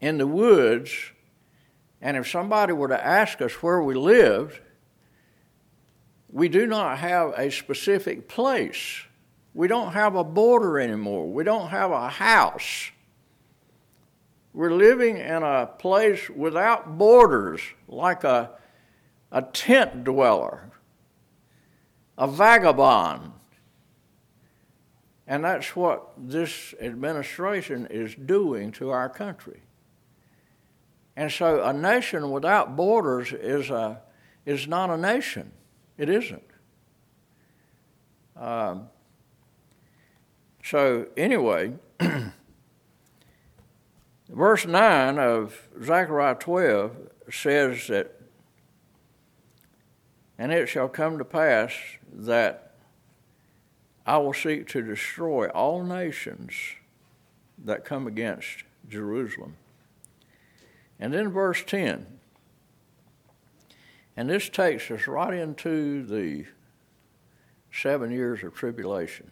in 0.02 0.18
the 0.18 0.26
woods, 0.26 0.92
and 2.02 2.16
if 2.16 2.28
somebody 2.28 2.72
were 2.72 2.88
to 2.88 3.06
ask 3.06 3.40
us 3.40 3.62
where 3.62 3.80
we 3.80 3.94
lived, 3.94 4.60
we 6.28 6.48
do 6.48 6.66
not 6.66 6.98
have 6.98 7.32
a 7.38 7.50
specific 7.50 8.28
place. 8.28 9.04
We 9.54 9.68
don't 9.68 9.92
have 9.92 10.16
a 10.16 10.24
border 10.24 10.80
anymore. 10.80 11.30
We 11.30 11.44
don't 11.44 11.68
have 11.68 11.92
a 11.92 12.08
house. 12.08 12.90
We're 14.52 14.72
living 14.72 15.18
in 15.18 15.44
a 15.44 15.66
place 15.78 16.28
without 16.28 16.98
borders, 16.98 17.60
like 17.86 18.24
a, 18.24 18.50
a 19.30 19.42
tent 19.42 20.02
dweller, 20.02 20.70
a 22.18 22.26
vagabond. 22.26 23.32
And 25.28 25.44
that's 25.44 25.76
what 25.76 26.12
this 26.18 26.74
administration 26.80 27.86
is 27.88 28.16
doing 28.16 28.72
to 28.72 28.90
our 28.90 29.08
country. 29.08 29.62
And 31.16 31.30
so 31.30 31.62
a 31.62 31.72
nation 31.72 32.30
without 32.30 32.76
borders 32.76 33.32
is, 33.32 33.70
a, 33.70 34.00
is 34.46 34.66
not 34.66 34.90
a 34.90 34.96
nation. 34.96 35.52
It 35.98 36.08
isn't. 36.08 36.42
Um, 38.36 38.88
so, 40.64 41.06
anyway, 41.16 41.74
verse 44.28 44.66
9 44.66 45.18
of 45.18 45.68
Zechariah 45.82 46.36
12 46.36 46.96
says 47.30 47.86
that, 47.88 48.20
and 50.38 50.50
it 50.50 50.68
shall 50.68 50.88
come 50.88 51.18
to 51.18 51.24
pass 51.24 51.72
that 52.12 52.72
I 54.06 54.18
will 54.18 54.32
seek 54.32 54.66
to 54.68 54.82
destroy 54.82 55.48
all 55.48 55.84
nations 55.84 56.52
that 57.64 57.84
come 57.84 58.06
against 58.06 58.64
Jerusalem. 58.88 59.56
And 61.02 61.12
then 61.12 61.30
verse 61.30 61.64
10 61.66 62.06
and 64.16 64.28
this 64.28 64.48
takes 64.48 64.90
us 64.90 65.06
right 65.06 65.32
into 65.32 66.04
the 66.04 66.44
seven 67.72 68.10
years 68.12 68.44
of 68.44 68.54
tribulation, 68.54 69.30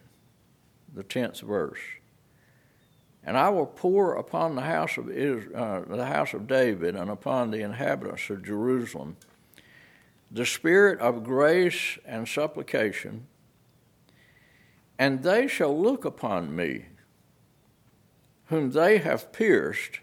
the 0.93 1.03
tenth 1.03 1.39
verse. 1.41 1.79
And 3.23 3.37
I 3.37 3.49
will 3.49 3.67
pour 3.67 4.15
upon 4.15 4.55
the 4.55 4.63
house 4.63 4.97
of 4.97 5.09
Israel, 5.09 5.85
uh, 5.87 5.95
the 5.95 6.07
house 6.07 6.33
of 6.33 6.47
David 6.47 6.95
and 6.95 7.11
upon 7.11 7.51
the 7.51 7.61
inhabitants 7.61 8.29
of 8.29 8.43
Jerusalem 8.43 9.17
the 10.33 10.45
spirit 10.45 10.97
of 10.99 11.23
grace 11.25 11.97
and 12.05 12.27
supplication, 12.27 13.27
and 14.97 15.23
they 15.23 15.45
shall 15.45 15.77
look 15.77 16.05
upon 16.05 16.55
me, 16.55 16.85
whom 18.45 18.71
they 18.71 18.97
have 18.99 19.33
pierced, 19.33 19.99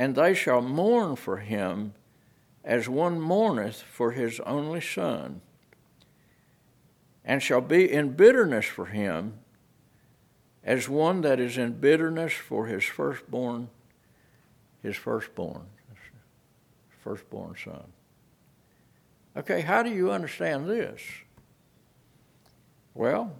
and 0.00 0.14
they 0.14 0.32
shall 0.32 0.62
mourn 0.62 1.14
for 1.14 1.36
him 1.36 1.92
as 2.64 2.88
one 2.88 3.20
mourneth 3.20 3.82
for 3.82 4.12
his 4.12 4.40
only 4.46 4.80
son, 4.80 5.42
and 7.22 7.42
shall 7.42 7.60
be 7.60 7.92
in 7.92 8.14
bitterness 8.14 8.64
for 8.64 8.86
him, 8.86 9.34
as 10.64 10.88
one 10.88 11.20
that 11.20 11.38
is 11.38 11.58
in 11.58 11.74
bitterness 11.74 12.32
for 12.32 12.64
his 12.64 12.82
firstborn, 12.82 13.68
his 14.82 14.96
firstborn, 14.96 15.66
firstborn 17.04 17.54
son. 17.62 17.92
Okay, 19.36 19.60
how 19.60 19.82
do 19.82 19.90
you 19.90 20.10
understand 20.10 20.66
this? 20.66 21.02
Well, 22.94 23.34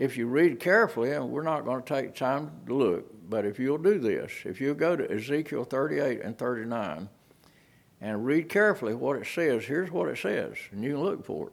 if 0.00 0.16
you 0.16 0.26
read 0.26 0.58
carefully, 0.58 1.12
and 1.12 1.28
we're 1.28 1.42
not 1.42 1.66
going 1.66 1.82
to 1.82 1.86
take 1.86 2.14
time 2.14 2.50
to 2.66 2.74
look, 2.74 3.04
but 3.28 3.44
if 3.44 3.58
you'll 3.58 3.76
do 3.76 3.98
this, 3.98 4.32
if 4.46 4.58
you 4.58 4.72
go 4.72 4.96
to 4.96 5.12
Ezekiel 5.12 5.64
38 5.64 6.22
and 6.22 6.38
39, 6.38 7.06
and 8.00 8.24
read 8.24 8.48
carefully 8.48 8.94
what 8.94 9.18
it 9.18 9.26
says. 9.26 9.66
Here's 9.66 9.90
what 9.90 10.08
it 10.08 10.16
says, 10.16 10.56
and 10.72 10.82
you 10.82 10.92
can 10.92 11.02
look 11.02 11.26
for 11.26 11.48
it. 11.48 11.52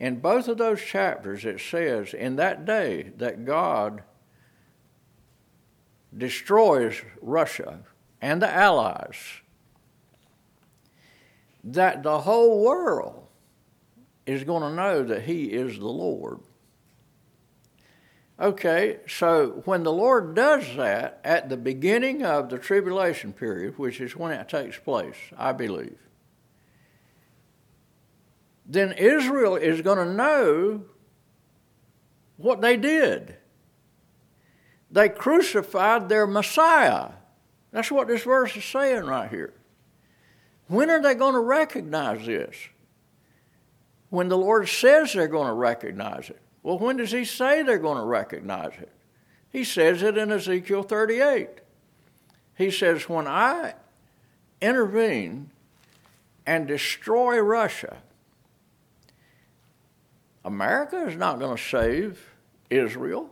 In 0.00 0.18
both 0.18 0.48
of 0.48 0.58
those 0.58 0.82
chapters, 0.82 1.44
it 1.44 1.60
says, 1.60 2.14
In 2.14 2.34
that 2.34 2.64
day 2.64 3.12
that 3.18 3.44
God 3.44 4.02
destroys 6.18 7.00
Russia 7.20 7.78
and 8.20 8.42
the 8.42 8.52
Allies, 8.52 9.14
that 11.62 12.02
the 12.02 12.18
whole 12.18 12.64
world 12.64 13.28
is 14.26 14.42
going 14.42 14.62
to 14.62 14.74
know 14.74 15.04
that 15.04 15.22
He 15.22 15.44
is 15.44 15.78
the 15.78 15.86
Lord. 15.86 16.40
Okay, 18.42 18.98
so 19.06 19.62
when 19.66 19.84
the 19.84 19.92
Lord 19.92 20.34
does 20.34 20.64
that 20.76 21.20
at 21.22 21.48
the 21.48 21.56
beginning 21.56 22.24
of 22.24 22.48
the 22.50 22.58
tribulation 22.58 23.32
period, 23.32 23.78
which 23.78 24.00
is 24.00 24.16
when 24.16 24.32
it 24.32 24.48
takes 24.48 24.76
place, 24.76 25.14
I 25.38 25.52
believe, 25.52 25.96
then 28.66 28.90
Israel 28.92 29.54
is 29.54 29.80
going 29.80 29.98
to 29.98 30.12
know 30.12 30.82
what 32.36 32.60
they 32.60 32.76
did. 32.76 33.36
They 34.90 35.08
crucified 35.08 36.08
their 36.08 36.26
Messiah. 36.26 37.10
That's 37.70 37.92
what 37.92 38.08
this 38.08 38.24
verse 38.24 38.56
is 38.56 38.64
saying 38.64 39.04
right 39.04 39.30
here. 39.30 39.54
When 40.66 40.90
are 40.90 41.00
they 41.00 41.14
going 41.14 41.34
to 41.34 41.40
recognize 41.40 42.26
this? 42.26 42.56
When 44.10 44.28
the 44.28 44.36
Lord 44.36 44.68
says 44.68 45.12
they're 45.12 45.28
going 45.28 45.46
to 45.46 45.54
recognize 45.54 46.28
it. 46.28 46.41
Well, 46.62 46.78
when 46.78 46.96
does 46.96 47.12
he 47.12 47.24
say 47.24 47.62
they're 47.62 47.78
going 47.78 47.98
to 47.98 48.04
recognize 48.04 48.72
it? 48.78 48.92
He 49.50 49.64
says 49.64 50.02
it 50.02 50.16
in 50.16 50.30
Ezekiel 50.32 50.82
38. 50.82 51.48
He 52.56 52.70
says, 52.70 53.08
When 53.08 53.26
I 53.26 53.74
intervene 54.60 55.50
and 56.46 56.66
destroy 56.66 57.38
Russia, 57.40 57.98
America 60.44 61.06
is 61.06 61.16
not 61.16 61.38
going 61.38 61.56
to 61.56 61.62
save 61.62 62.30
Israel 62.70 63.30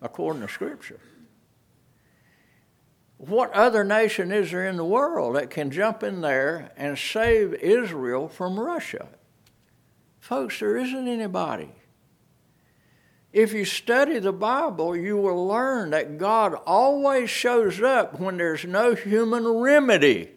according 0.00 0.42
to 0.42 0.48
Scripture. 0.48 1.00
What 3.18 3.52
other 3.52 3.82
nation 3.82 4.30
is 4.30 4.52
there 4.52 4.66
in 4.66 4.76
the 4.76 4.84
world 4.84 5.34
that 5.34 5.50
can 5.50 5.70
jump 5.70 6.02
in 6.02 6.20
there 6.20 6.70
and 6.76 6.96
save 6.96 7.54
Israel 7.54 8.28
from 8.28 8.58
Russia? 8.58 9.08
Folks, 10.20 10.60
there 10.60 10.76
isn't 10.76 11.08
anybody. 11.08 11.70
If 13.32 13.52
you 13.52 13.64
study 13.64 14.18
the 14.18 14.32
Bible, 14.32 14.96
you 14.96 15.16
will 15.18 15.46
learn 15.46 15.90
that 15.90 16.18
God 16.18 16.54
always 16.66 17.28
shows 17.28 17.80
up 17.82 18.18
when 18.18 18.38
there's 18.38 18.64
no 18.64 18.94
human 18.94 19.46
remedy. 19.46 20.30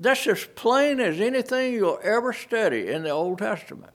That's 0.00 0.26
as 0.26 0.44
plain 0.56 0.98
as 0.98 1.20
anything 1.20 1.74
you'll 1.74 2.00
ever 2.02 2.32
study 2.32 2.88
in 2.88 3.02
the 3.02 3.10
Old 3.10 3.38
Testament. 3.38 3.92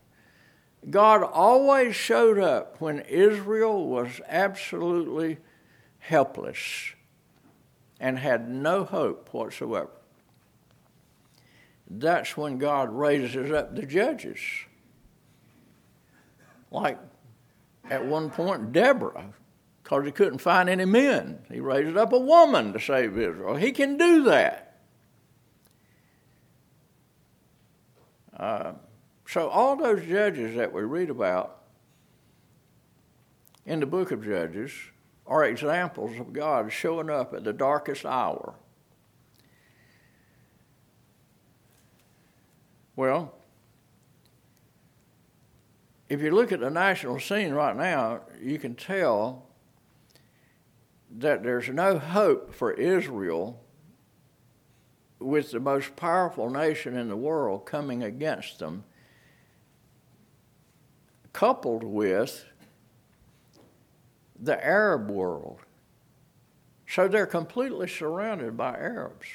God 0.89 1.23
always 1.23 1.95
showed 1.95 2.39
up 2.39 2.79
when 2.79 2.99
Israel 2.99 3.87
was 3.87 4.21
absolutely 4.27 5.39
helpless 5.97 6.93
and 7.99 8.19
had 8.19 8.47
no 8.49 8.83
hope 8.83 9.33
whatsoever. 9.33 9.89
That's 11.89 12.37
when 12.37 12.59
God 12.59 12.91
raises 12.91 13.51
up 13.51 13.75
the 13.75 13.85
judges. 13.85 14.39
Like 16.75 16.99
at 17.89 18.05
one 18.05 18.29
point, 18.29 18.73
Deborah, 18.73 19.33
because 19.81 20.03
he 20.03 20.11
couldn't 20.11 20.39
find 20.39 20.67
any 20.69 20.83
men, 20.83 21.39
he 21.49 21.61
raised 21.61 21.95
up 21.95 22.11
a 22.11 22.19
woman 22.19 22.73
to 22.73 22.79
save 22.81 23.17
Israel. 23.17 23.55
He 23.55 23.71
can 23.71 23.97
do 23.97 24.23
that. 24.25 24.81
Uh, 28.37 28.73
so, 29.25 29.47
all 29.47 29.77
those 29.77 30.05
judges 30.05 30.57
that 30.57 30.73
we 30.73 30.81
read 30.81 31.09
about 31.09 31.61
in 33.65 33.79
the 33.79 33.85
book 33.85 34.11
of 34.11 34.21
Judges 34.23 34.73
are 35.25 35.45
examples 35.45 36.19
of 36.19 36.33
God 36.33 36.73
showing 36.73 37.09
up 37.09 37.33
at 37.33 37.45
the 37.45 37.53
darkest 37.53 38.05
hour. 38.05 38.55
Well, 42.97 43.33
if 46.09 46.21
you 46.21 46.31
look 46.31 46.51
at 46.51 46.59
the 46.59 46.69
national 46.69 47.19
scene 47.19 47.53
right 47.53 47.75
now, 47.75 48.21
you 48.41 48.59
can 48.59 48.75
tell 48.75 49.47
that 51.17 51.43
there's 51.43 51.69
no 51.69 51.97
hope 51.97 52.53
for 52.53 52.71
Israel 52.73 53.59
with 55.19 55.51
the 55.51 55.59
most 55.59 55.95
powerful 55.95 56.49
nation 56.49 56.95
in 56.95 57.07
the 57.07 57.15
world 57.15 57.65
coming 57.65 58.03
against 58.03 58.59
them, 58.59 58.83
coupled 61.33 61.83
with 61.83 62.45
the 64.39 64.63
Arab 64.63 65.09
world. 65.09 65.59
So 66.87 67.07
they're 67.07 67.25
completely 67.25 67.87
surrounded 67.87 68.55
by 68.55 68.75
Arabs. 68.75 69.27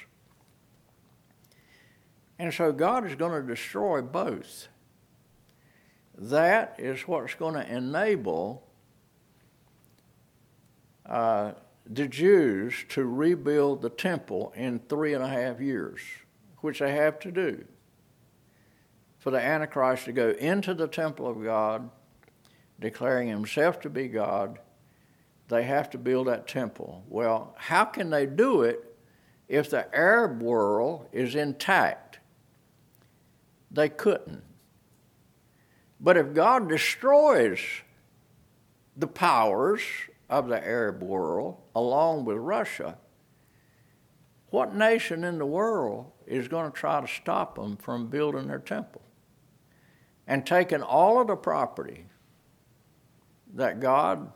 And 2.38 2.54
so 2.54 2.72
God 2.72 3.06
is 3.06 3.14
going 3.16 3.40
to 3.40 3.46
destroy 3.46 4.00
both. 4.00 4.68
That 6.20 6.74
is 6.78 7.08
what's 7.08 7.32
going 7.32 7.54
to 7.54 7.66
enable 7.66 8.62
uh, 11.06 11.52
the 11.86 12.06
Jews 12.06 12.84
to 12.90 13.04
rebuild 13.04 13.80
the 13.80 13.88
temple 13.88 14.52
in 14.54 14.80
three 14.80 15.14
and 15.14 15.24
a 15.24 15.28
half 15.28 15.60
years, 15.60 16.00
which 16.58 16.80
they 16.80 16.92
have 16.92 17.18
to 17.20 17.32
do. 17.32 17.64
For 19.18 19.30
the 19.30 19.40
Antichrist 19.40 20.04
to 20.04 20.12
go 20.12 20.30
into 20.30 20.74
the 20.74 20.86
temple 20.86 21.26
of 21.26 21.42
God, 21.42 21.88
declaring 22.78 23.28
himself 23.28 23.80
to 23.80 23.90
be 23.90 24.06
God, 24.06 24.58
they 25.48 25.62
have 25.62 25.88
to 25.90 25.98
build 25.98 26.26
that 26.26 26.46
temple. 26.46 27.02
Well, 27.08 27.54
how 27.56 27.86
can 27.86 28.10
they 28.10 28.26
do 28.26 28.62
it 28.62 28.94
if 29.48 29.70
the 29.70 29.92
Arab 29.94 30.42
world 30.42 31.08
is 31.12 31.34
intact? 31.34 32.18
They 33.70 33.88
couldn't. 33.88 34.44
But 36.00 36.16
if 36.16 36.32
God 36.32 36.68
destroys 36.68 37.60
the 38.96 39.06
powers 39.06 39.82
of 40.28 40.48
the 40.48 40.64
Arab 40.64 41.02
world, 41.02 41.58
along 41.74 42.24
with 42.24 42.38
Russia, 42.38 42.96
what 44.48 44.74
nation 44.74 45.24
in 45.24 45.38
the 45.38 45.46
world 45.46 46.10
is 46.26 46.48
going 46.48 46.70
to 46.70 46.76
try 46.76 47.00
to 47.00 47.06
stop 47.06 47.56
them 47.56 47.76
from 47.76 48.08
building 48.08 48.48
their 48.48 48.58
temple 48.58 49.02
and 50.26 50.46
taking 50.46 50.82
all 50.82 51.20
of 51.20 51.26
the 51.26 51.36
property 51.36 52.06
that 53.54 53.80
God 53.80 54.32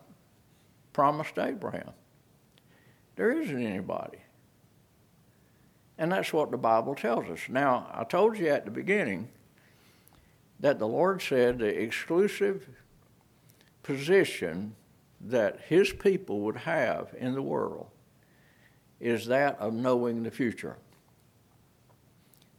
promised 0.93 1.39
Abraham? 1.39 1.93
There 3.17 3.31
isn't 3.31 3.63
anybody. 3.67 4.19
And 5.97 6.11
that's 6.11 6.33
what 6.33 6.51
the 6.51 6.59
Bible 6.59 6.95
tells 6.95 7.27
us. 7.27 7.41
Now, 7.49 7.89
I 7.95 8.05
told 8.05 8.37
you 8.37 8.49
at 8.49 8.65
the 8.65 8.71
beginning 8.71 9.29
that 10.65 10.79
the 10.79 10.89
Lord 10.89 11.21
said 11.21 11.59
the 11.59 11.67
exclusive 11.67 12.71
position 13.83 14.75
that 15.21 15.61
his 15.69 15.93
people 15.93 16.41
would 16.41 16.57
have 16.57 17.15
in 17.19 17.35
the 17.35 17.43
world 17.43 17.89
is 18.99 19.27
that 19.27 19.59
of 19.59 19.75
knowing 19.75 20.23
the 20.23 20.31
future. 20.31 20.79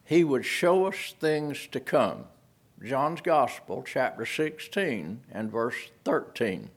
He 0.04 0.24
would 0.24 0.46
show 0.46 0.86
us 0.86 1.16
things 1.20 1.68
to 1.72 1.80
come. 1.80 2.26
John's 2.84 3.22
Gospel, 3.22 3.84
chapter 3.84 4.24
16 4.24 5.22
and 5.32 5.52
verse 5.52 5.90
13. 6.04 6.70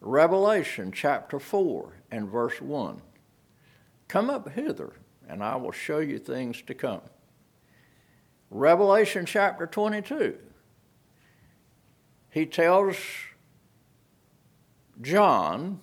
Revelation, 0.00 0.90
chapter 0.90 1.38
4 1.38 1.92
and 2.10 2.28
verse 2.28 2.60
1. 2.60 3.02
Come 4.08 4.30
up 4.30 4.50
hither, 4.50 4.94
and 5.28 5.44
I 5.44 5.54
will 5.54 5.70
show 5.70 6.00
you 6.00 6.18
things 6.18 6.60
to 6.62 6.74
come. 6.74 7.02
Revelation, 8.50 9.26
chapter 9.26 9.66
22. 9.66 10.38
He 12.30 12.46
tells 12.46 12.96
John 15.00 15.80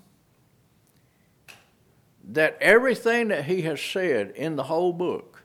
that 2.24 2.58
everything 2.62 3.28
that 3.30 3.46
he 3.46 3.64
has 3.64 3.82
said 3.82 4.32
in 4.36 4.56
the 4.56 4.64
whole 4.64 4.94
book, 4.94 5.44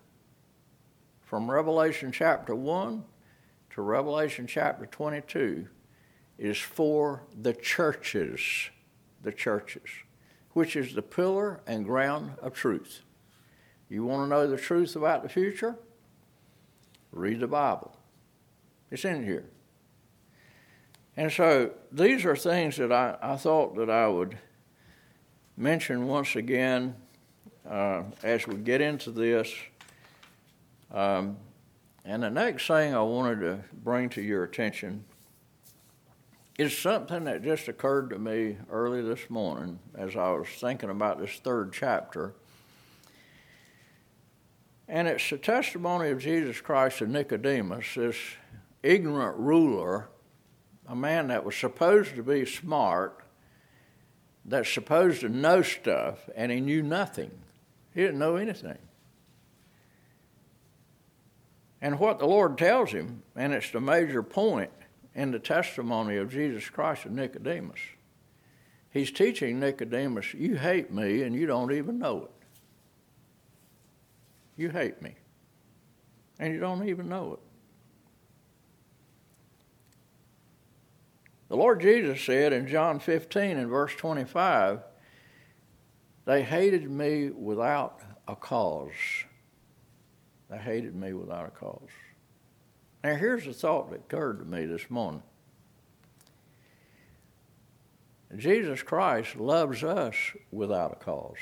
from 1.24 1.50
Revelation 1.50 2.12
chapter 2.12 2.54
1 2.54 3.04
to 3.70 3.82
Revelation 3.82 4.46
chapter 4.46 4.86
22, 4.86 5.66
is 6.38 6.56
for 6.56 7.24
the 7.38 7.52
churches, 7.52 8.70
the 9.22 9.32
churches, 9.32 9.90
which 10.52 10.76
is 10.76 10.94
the 10.94 11.02
pillar 11.02 11.60
and 11.66 11.84
ground 11.84 12.32
of 12.40 12.54
truth. 12.54 13.02
You 13.88 14.04
want 14.04 14.24
to 14.24 14.28
know 14.28 14.46
the 14.46 14.56
truth 14.56 14.94
about 14.94 15.22
the 15.22 15.28
future? 15.28 15.76
Read 17.12 17.40
the 17.40 17.46
Bible. 17.46 17.94
It's 18.90 19.04
in 19.04 19.24
here. 19.24 19.44
And 21.16 21.32
so 21.32 21.72
these 21.90 22.24
are 22.24 22.36
things 22.36 22.76
that 22.76 22.92
I, 22.92 23.16
I 23.20 23.36
thought 23.36 23.76
that 23.76 23.90
I 23.90 24.06
would 24.06 24.38
mention 25.56 26.06
once 26.06 26.36
again 26.36 26.94
uh, 27.68 28.04
as 28.22 28.46
we 28.46 28.56
get 28.56 28.80
into 28.80 29.10
this. 29.10 29.52
Um, 30.92 31.36
and 32.04 32.22
the 32.22 32.30
next 32.30 32.66
thing 32.66 32.94
I 32.94 33.02
wanted 33.02 33.40
to 33.40 33.64
bring 33.82 34.08
to 34.10 34.22
your 34.22 34.44
attention 34.44 35.04
is 36.56 36.76
something 36.76 37.24
that 37.24 37.42
just 37.42 37.68
occurred 37.68 38.10
to 38.10 38.18
me 38.18 38.56
early 38.70 39.02
this 39.02 39.28
morning 39.28 39.78
as 39.94 40.16
I 40.16 40.30
was 40.30 40.48
thinking 40.48 40.90
about 40.90 41.20
this 41.20 41.40
third 41.42 41.72
chapter. 41.72 42.34
And 44.88 45.06
it's 45.06 45.28
the 45.28 45.38
testimony 45.38 46.10
of 46.10 46.18
Jesus 46.18 46.60
Christ 46.60 46.98
to 46.98 47.06
Nicodemus, 47.06 47.94
this 47.94 48.16
ignorant 48.82 49.36
ruler 49.36 50.08
a 50.88 50.96
man 50.96 51.28
that 51.28 51.44
was 51.44 51.54
supposed 51.54 52.16
to 52.16 52.22
be 52.22 52.46
smart, 52.46 53.20
that's 54.46 54.72
supposed 54.72 55.20
to 55.20 55.28
know 55.28 55.60
stuff, 55.60 56.28
and 56.34 56.50
he 56.50 56.60
knew 56.60 56.82
nothing. 56.82 57.30
He 57.94 58.00
didn't 58.00 58.18
know 58.18 58.36
anything. 58.36 58.78
And 61.82 61.98
what 61.98 62.18
the 62.18 62.26
Lord 62.26 62.56
tells 62.56 62.90
him, 62.90 63.22
and 63.36 63.52
it's 63.52 63.70
the 63.70 63.80
major 63.80 64.22
point 64.22 64.70
in 65.14 65.30
the 65.30 65.38
testimony 65.38 66.16
of 66.16 66.32
Jesus 66.32 66.68
Christ 66.70 67.04
and 67.04 67.14
Nicodemus, 67.14 67.78
he's 68.90 69.10
teaching 69.10 69.60
Nicodemus, 69.60 70.32
You 70.32 70.56
hate 70.56 70.90
me 70.90 71.22
and 71.22 71.34
you 71.34 71.46
don't 71.46 71.72
even 71.72 71.98
know 71.98 72.24
it. 72.24 72.37
You 74.58 74.70
hate 74.70 75.00
me, 75.00 75.14
and 76.40 76.52
you 76.52 76.58
don't 76.58 76.88
even 76.88 77.08
know 77.08 77.34
it. 77.34 77.38
The 81.48 81.56
Lord 81.56 81.80
Jesus 81.80 82.20
said 82.20 82.52
in 82.52 82.66
John 82.66 82.98
15 82.98 83.56
and 83.56 83.70
verse 83.70 83.94
25, 83.94 84.80
They 86.24 86.42
hated 86.42 86.90
me 86.90 87.30
without 87.30 88.00
a 88.26 88.34
cause. 88.34 88.90
They 90.50 90.58
hated 90.58 90.96
me 90.96 91.12
without 91.12 91.46
a 91.46 91.50
cause. 91.50 91.88
Now, 93.04 93.14
here's 93.14 93.44
the 93.44 93.52
thought 93.52 93.90
that 93.90 94.00
occurred 94.00 94.40
to 94.40 94.44
me 94.44 94.66
this 94.66 94.90
morning 94.90 95.22
Jesus 98.36 98.82
Christ 98.82 99.36
loves 99.36 99.84
us 99.84 100.16
without 100.50 100.92
a 100.92 100.96
cause. 100.96 101.36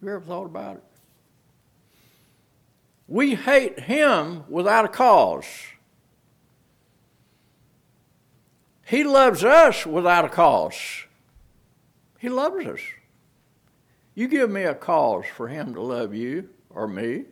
Have 0.00 0.08
you 0.08 0.14
ever 0.14 0.24
thought 0.24 0.46
about 0.46 0.76
it? 0.76 0.91
We 3.12 3.34
hate 3.34 3.78
him 3.78 4.44
without 4.48 4.86
a 4.86 4.88
cause. 4.88 5.44
He 8.86 9.04
loves 9.04 9.44
us 9.44 9.84
without 9.84 10.24
a 10.24 10.30
cause. 10.30 11.04
He 12.18 12.30
loves 12.30 12.64
us. 12.64 12.80
You 14.14 14.28
give 14.28 14.48
me 14.48 14.62
a 14.62 14.74
cause 14.74 15.26
for 15.26 15.48
him 15.48 15.74
to 15.74 15.82
love 15.82 16.14
you 16.14 16.48
or 16.70 16.88
me. 16.88 17.26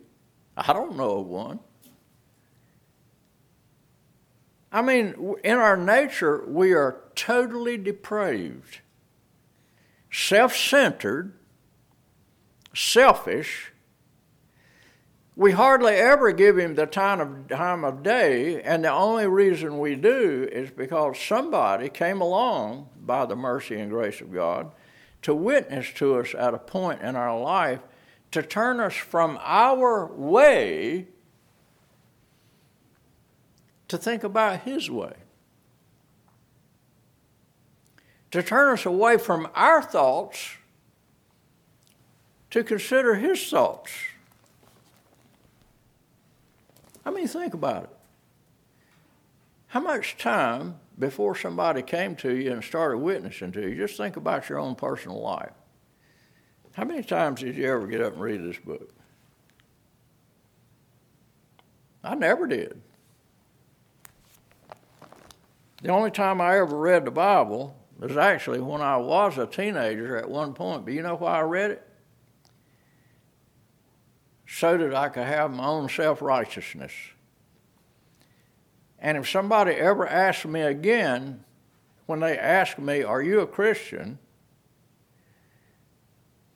I 0.55 0.75
don't 0.75 0.99
know 0.99 1.21
of 1.21 1.27
one. 1.27 1.61
I 4.71 4.83
mean, 4.83 5.35
in 5.43 5.57
our 5.57 5.79
nature, 5.79 6.45
we 6.47 6.75
are 6.75 7.01
totally 7.15 7.79
depraved, 7.79 8.81
self 10.13 10.55
centered, 10.55 11.33
selfish. 12.75 13.70
We 15.41 15.53
hardly 15.53 15.95
ever 15.95 16.33
give 16.33 16.59
him 16.59 16.75
the 16.75 16.85
time 16.85 17.19
of, 17.19 17.49
time 17.49 17.83
of 17.83 18.03
day, 18.03 18.61
and 18.61 18.85
the 18.85 18.93
only 18.93 19.27
reason 19.27 19.79
we 19.79 19.95
do 19.95 20.47
is 20.53 20.71
because 20.71 21.19
somebody 21.19 21.89
came 21.89 22.21
along 22.21 22.91
by 23.01 23.25
the 23.25 23.37
mercy 23.37 23.81
and 23.81 23.91
grace 23.91 24.21
of 24.21 24.35
God 24.35 24.71
to 25.23 25.35
witness 25.35 25.95
to 25.95 26.19
us 26.19 26.35
at 26.35 26.53
a 26.53 26.59
point 26.59 27.01
in 27.01 27.17
our 27.17 27.41
life 27.41 27.81
to 28.33 28.43
turn 28.43 28.81
us 28.81 28.93
from 28.93 29.39
our 29.41 30.13
way 30.13 31.07
to 33.89 33.97
think 33.97 34.23
about 34.23 34.61
His 34.61 34.91
way. 34.91 35.15
To 38.33 38.43
turn 38.43 38.75
us 38.75 38.85
away 38.85 39.17
from 39.17 39.49
our 39.55 39.81
thoughts 39.81 40.57
to 42.51 42.63
consider 42.63 43.15
His 43.15 43.49
thoughts. 43.49 43.91
I 47.05 47.11
mean, 47.11 47.27
think 47.27 47.55
about 47.55 47.85
it. 47.85 47.91
How 49.69 49.81
much 49.81 50.17
time 50.17 50.81
before 50.99 51.35
somebody 51.35 51.83
came 51.83 52.15
to 52.17 52.35
you 52.35 52.53
and 52.53 52.63
started 52.63 52.99
witnessing 52.99 53.53
to 53.53 53.63
you, 53.63 53.75
just 53.75 53.97
think 53.97 54.17
about 54.17 54.49
your 54.49 54.59
own 54.59 54.75
personal 54.75 55.21
life. 55.21 55.53
How 56.75 56.85
many 56.85 57.03
times 57.03 57.41
did 57.41 57.57
you 57.57 57.67
ever 57.67 57.87
get 57.87 58.01
up 58.01 58.13
and 58.13 58.23
read 58.23 58.43
this 58.43 58.59
book? 58.59 58.93
I 62.05 62.15
never 62.15 62.47
did. 62.47 62.81
The 65.83 65.91
only 65.91 66.11
time 66.11 66.41
I 66.41 66.59
ever 66.59 66.77
read 66.77 67.05
the 67.05 67.11
Bible 67.11 67.77
was 67.99 68.17
actually 68.17 68.61
when 68.61 68.83
I 68.83 68.97
was 68.99 69.39
a 69.39 69.47
teenager 69.47 70.17
at 70.17 70.29
one 70.29 70.53
point. 70.53 70.85
But 70.85 70.95
you 70.95 71.03
know 71.03 71.17
why 71.17 71.39
I 71.39 71.43
read 71.43 71.71
it? 71.73 71.90
So 74.53 74.77
that 74.77 74.95
I 74.95 75.09
could 75.09 75.27
have 75.27 75.53
my 75.53 75.67
own 75.67 75.89
self 75.89 76.21
righteousness. 76.21 76.93
And 78.99 79.17
if 79.17 79.29
somebody 79.29 79.73
ever 79.73 80.07
asked 80.07 80.45
me 80.45 80.63
again, 80.63 81.45
when 82.07 82.19
they 82.19 82.37
ask 82.37 82.77
me, 82.77 83.05
Are 83.05 83.23
you 83.23 83.41
a 83.41 83.47
Christian? 83.47 84.19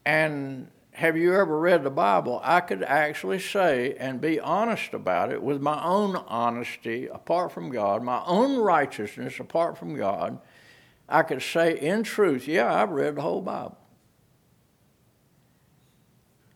And 0.04 0.68
have 0.92 1.16
you 1.16 1.34
ever 1.34 1.58
read 1.58 1.84
the 1.84 1.90
Bible? 1.90 2.40
I 2.42 2.60
could 2.60 2.82
actually 2.82 3.38
say 3.38 3.94
and 3.98 4.20
be 4.20 4.38
honest 4.38 4.92
about 4.92 5.32
it 5.32 5.42
with 5.42 5.62
my 5.62 5.82
own 5.82 6.16
honesty 6.16 7.06
apart 7.06 7.52
from 7.52 7.70
God, 7.70 8.02
my 8.02 8.22
own 8.26 8.58
righteousness 8.58 9.38
apart 9.38 9.78
from 9.78 9.96
God. 9.96 10.40
I 11.08 11.22
could 11.22 11.42
say 11.42 11.78
in 11.78 12.02
truth, 12.02 12.48
Yeah, 12.48 12.74
I've 12.74 12.90
read 12.90 13.14
the 13.14 13.22
whole 13.22 13.40
Bible. 13.40 13.78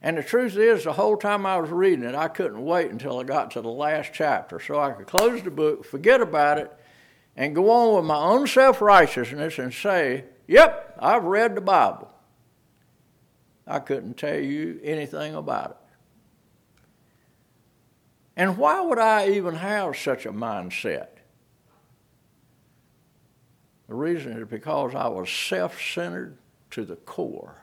And 0.00 0.16
the 0.16 0.22
truth 0.22 0.56
is, 0.56 0.84
the 0.84 0.92
whole 0.92 1.16
time 1.16 1.44
I 1.44 1.58
was 1.58 1.70
reading 1.70 2.04
it, 2.04 2.14
I 2.14 2.28
couldn't 2.28 2.64
wait 2.64 2.90
until 2.90 3.18
I 3.18 3.24
got 3.24 3.50
to 3.52 3.60
the 3.60 3.68
last 3.68 4.10
chapter 4.12 4.60
so 4.60 4.78
I 4.78 4.92
could 4.92 5.06
close 5.06 5.42
the 5.42 5.50
book, 5.50 5.84
forget 5.84 6.20
about 6.20 6.58
it, 6.58 6.72
and 7.36 7.54
go 7.54 7.70
on 7.70 7.96
with 7.96 8.04
my 8.04 8.16
own 8.16 8.46
self 8.46 8.80
righteousness 8.80 9.58
and 9.58 9.72
say, 9.72 10.24
Yep, 10.46 10.98
I've 11.00 11.24
read 11.24 11.54
the 11.54 11.60
Bible. 11.60 12.10
I 13.66 13.80
couldn't 13.80 14.16
tell 14.16 14.38
you 14.38 14.80
anything 14.82 15.34
about 15.34 15.70
it. 15.70 15.76
And 18.36 18.56
why 18.56 18.80
would 18.80 19.00
I 19.00 19.30
even 19.30 19.56
have 19.56 19.96
such 19.96 20.24
a 20.24 20.32
mindset? 20.32 21.08
The 23.88 23.94
reason 23.94 24.32
is 24.32 24.48
because 24.48 24.94
I 24.94 25.08
was 25.08 25.28
self 25.28 25.80
centered 25.82 26.38
to 26.70 26.84
the 26.84 26.96
core. 26.96 27.57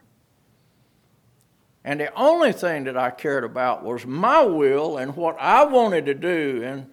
And 1.85 1.99
the 1.99 2.11
only 2.15 2.51
thing 2.51 2.85
that 2.85 2.97
I 2.97 3.11
cared 3.11 3.43
about 3.43 3.83
was 3.83 4.07
my 4.07 4.41
will 4.41 4.97
and 4.97 5.15
what 5.15 5.37
I 5.39 5.65
wanted 5.65 6.07
to 6.07 6.15
do 6.15 6.63
and 6.65 6.87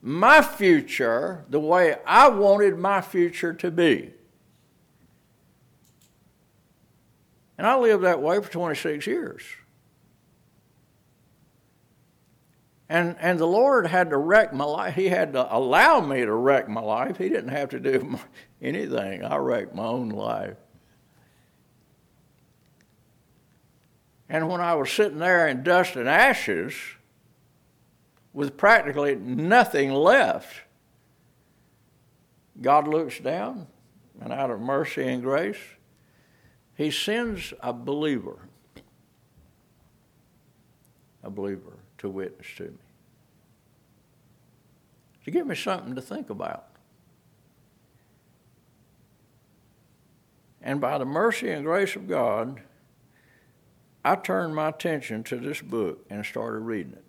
my 0.00 0.40
future 0.40 1.44
the 1.50 1.58
way 1.58 1.96
I 2.06 2.28
wanted 2.28 2.78
my 2.78 3.00
future 3.00 3.52
to 3.52 3.72
be. 3.72 4.12
And 7.58 7.66
I 7.66 7.76
lived 7.76 8.04
that 8.04 8.22
way 8.22 8.40
for 8.40 8.48
26 8.48 9.04
years. 9.08 9.42
And, 12.88 13.16
and 13.18 13.36
the 13.36 13.46
Lord 13.46 13.88
had 13.88 14.10
to 14.10 14.16
wreck 14.16 14.54
my 14.54 14.64
life. 14.64 14.94
He 14.94 15.08
had 15.08 15.32
to 15.32 15.52
allow 15.54 16.00
me 16.00 16.20
to 16.20 16.32
wreck 16.32 16.68
my 16.68 16.80
life. 16.80 17.18
He 17.18 17.28
didn't 17.28 17.50
have 17.50 17.70
to 17.70 17.80
do 17.80 18.16
anything. 18.62 19.24
I 19.24 19.36
wrecked 19.38 19.74
my 19.74 19.86
own 19.86 20.10
life. 20.10 20.56
And 24.30 24.48
when 24.48 24.60
I 24.60 24.74
was 24.74 24.92
sitting 24.92 25.18
there 25.18 25.48
in 25.48 25.64
dust 25.64 25.96
and 25.96 26.08
ashes, 26.08 26.72
with 28.32 28.56
practically 28.56 29.16
nothing 29.16 29.90
left, 29.90 30.54
God 32.62 32.86
looks 32.86 33.18
down 33.18 33.66
and 34.20 34.32
out 34.32 34.50
of 34.50 34.60
mercy 34.60 35.02
and 35.02 35.20
grace, 35.20 35.58
He 36.76 36.92
sends 36.92 37.52
a 37.58 37.72
believer, 37.72 38.38
a 41.24 41.30
believer 41.30 41.78
to 41.98 42.08
witness 42.08 42.46
to 42.58 42.64
me, 42.64 42.78
to 45.24 45.32
give 45.32 45.44
me 45.44 45.56
something 45.56 45.96
to 45.96 46.00
think 46.00 46.30
about. 46.30 46.66
And 50.62 50.80
by 50.80 50.98
the 50.98 51.04
mercy 51.04 51.50
and 51.50 51.64
grace 51.64 51.96
of 51.96 52.06
God, 52.06 52.62
I 54.04 54.16
turned 54.16 54.54
my 54.54 54.68
attention 54.68 55.24
to 55.24 55.36
this 55.36 55.60
book 55.60 56.04
and 56.08 56.24
started 56.24 56.60
reading 56.60 56.92
it. 56.94 57.04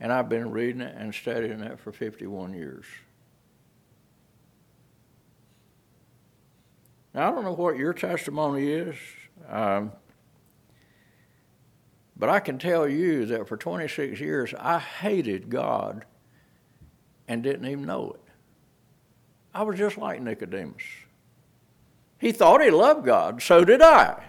And 0.00 0.12
I've 0.12 0.28
been 0.28 0.52
reading 0.52 0.80
it 0.80 0.94
and 0.96 1.12
studying 1.12 1.60
it 1.60 1.80
for 1.80 1.90
51 1.90 2.54
years. 2.54 2.84
Now, 7.12 7.28
I 7.28 7.34
don't 7.34 7.44
know 7.44 7.54
what 7.54 7.76
your 7.76 7.92
testimony 7.92 8.70
is, 8.70 8.94
um, 9.48 9.90
but 12.16 12.28
I 12.28 12.38
can 12.38 12.58
tell 12.58 12.86
you 12.86 13.26
that 13.26 13.48
for 13.48 13.56
26 13.56 14.20
years 14.20 14.54
I 14.56 14.78
hated 14.78 15.50
God 15.50 16.04
and 17.26 17.42
didn't 17.42 17.66
even 17.66 17.86
know 17.86 18.12
it. 18.12 18.20
I 19.52 19.62
was 19.62 19.76
just 19.76 19.98
like 19.98 20.20
Nicodemus. 20.20 20.82
He 22.18 22.30
thought 22.30 22.62
he 22.62 22.70
loved 22.70 23.04
God, 23.04 23.42
so 23.42 23.64
did 23.64 23.82
I. 23.82 24.22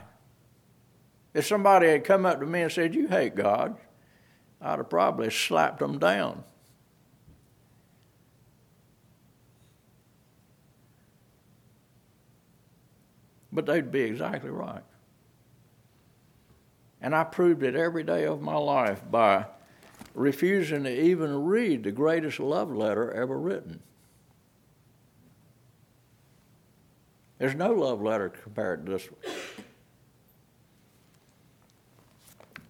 If 1.34 1.46
somebody 1.46 1.88
had 1.88 2.04
come 2.04 2.26
up 2.26 2.40
to 2.40 2.46
me 2.46 2.62
and 2.62 2.72
said, 2.72 2.96
You 2.96 3.08
hate 3.08 3.36
God, 3.36 3.78
I'd 4.62 4.80
have 4.80 4.90
probably 4.90 5.30
slapped 5.30 5.80
them 5.80 6.00
down. 6.00 6.44
But 13.52 13.66
they'd 13.66 13.92
be 13.92 14.02
exactly 14.02 14.50
right. 14.50 14.84
And 17.02 17.16
I 17.16 17.24
proved 17.24 17.64
it 17.64 17.76
every 17.76 18.04
day 18.04 18.26
of 18.26 18.42
my 18.42 18.58
life 18.58 19.02
by 19.10 19.46
refusing 20.14 20.84
to 20.84 21.02
even 21.02 21.46
read 21.46 21.84
the 21.84 21.92
greatest 21.92 22.40
love 22.40 22.72
letter 22.72 23.12
ever 23.12 23.38
written. 23.40 23.82
There's 27.38 27.56
no 27.56 27.72
love 27.72 28.02
letter 28.02 28.30
compared 28.30 28.86
to 28.86 28.92
this 28.92 29.06
one. 29.06 29.59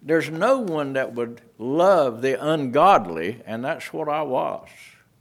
There's 0.09 0.29
no 0.29 0.59
one 0.59 0.93
that 0.93 1.13
would 1.13 1.41
love 1.59 2.21
the 2.21 2.43
ungodly, 2.43 3.41
and 3.45 3.63
that's 3.63 3.93
what 3.93 4.09
I 4.09 4.23
was 4.23 4.67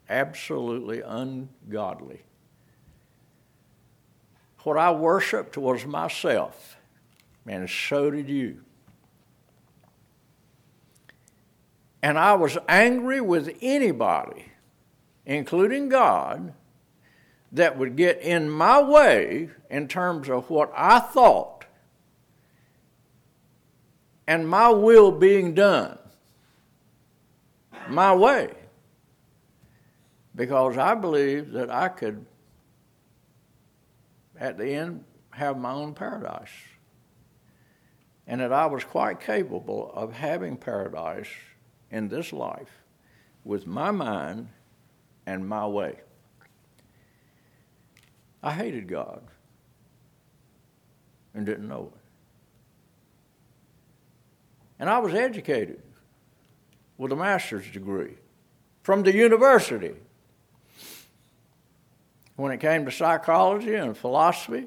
absolutely 0.09 1.03
ungodly. 1.03 2.22
What 4.61 4.79
I 4.79 4.90
worshiped 4.90 5.59
was 5.59 5.85
myself, 5.85 6.77
and 7.46 7.68
so 7.68 8.11
did 8.11 8.29
you. 8.29 8.62
And 12.03 12.18
I 12.18 12.35
was 12.35 12.57
angry 12.68 13.20
with 13.20 13.57
anybody, 13.61 14.46
including 15.27 15.88
God, 15.88 16.55
that 17.53 17.77
would 17.77 17.96
get 17.96 18.20
in 18.20 18.48
my 18.48 18.81
way 18.81 19.51
in 19.70 19.88
terms 19.88 20.31
of 20.31 20.48
what 20.48 20.72
I 20.74 21.01
thought 21.01 21.57
and 24.28 24.46
my 24.46 24.68
will 24.68 25.10
being 25.10 25.54
done 25.54 25.98
my 27.88 28.14
way. 28.14 28.54
because 30.36 30.76
I 30.78 30.94
believed 30.94 31.52
that 31.54 31.68
I 31.68 31.88
could, 31.88 32.24
at 34.38 34.56
the 34.56 34.68
end, 34.68 35.02
have 35.30 35.58
my 35.58 35.72
own 35.72 35.94
paradise. 35.94 36.52
And 38.28 38.40
that 38.40 38.52
I 38.52 38.66
was 38.66 38.84
quite 38.84 39.18
capable 39.18 39.90
of 39.94 40.12
having 40.12 40.56
paradise 40.56 41.30
in 41.90 42.08
this 42.08 42.32
life 42.32 42.84
with 43.44 43.66
my 43.66 43.90
mind 43.90 44.48
and 45.26 45.48
my 45.48 45.66
way. 45.66 45.98
I 48.42 48.52
hated 48.52 48.86
God 48.86 49.22
and 51.34 51.44
didn't 51.44 51.66
know 51.66 51.90
it. 51.94 51.97
And 54.78 54.88
I 54.88 54.98
was 54.98 55.14
educated 55.14 55.82
with 56.96 57.12
a 57.12 57.16
master's 57.16 57.70
degree 57.70 58.14
from 58.82 59.02
the 59.02 59.14
university. 59.14 59.94
When 62.36 62.52
it 62.52 62.60
came 62.60 62.84
to 62.84 62.92
psychology 62.92 63.74
and 63.74 63.96
philosophy, 63.96 64.66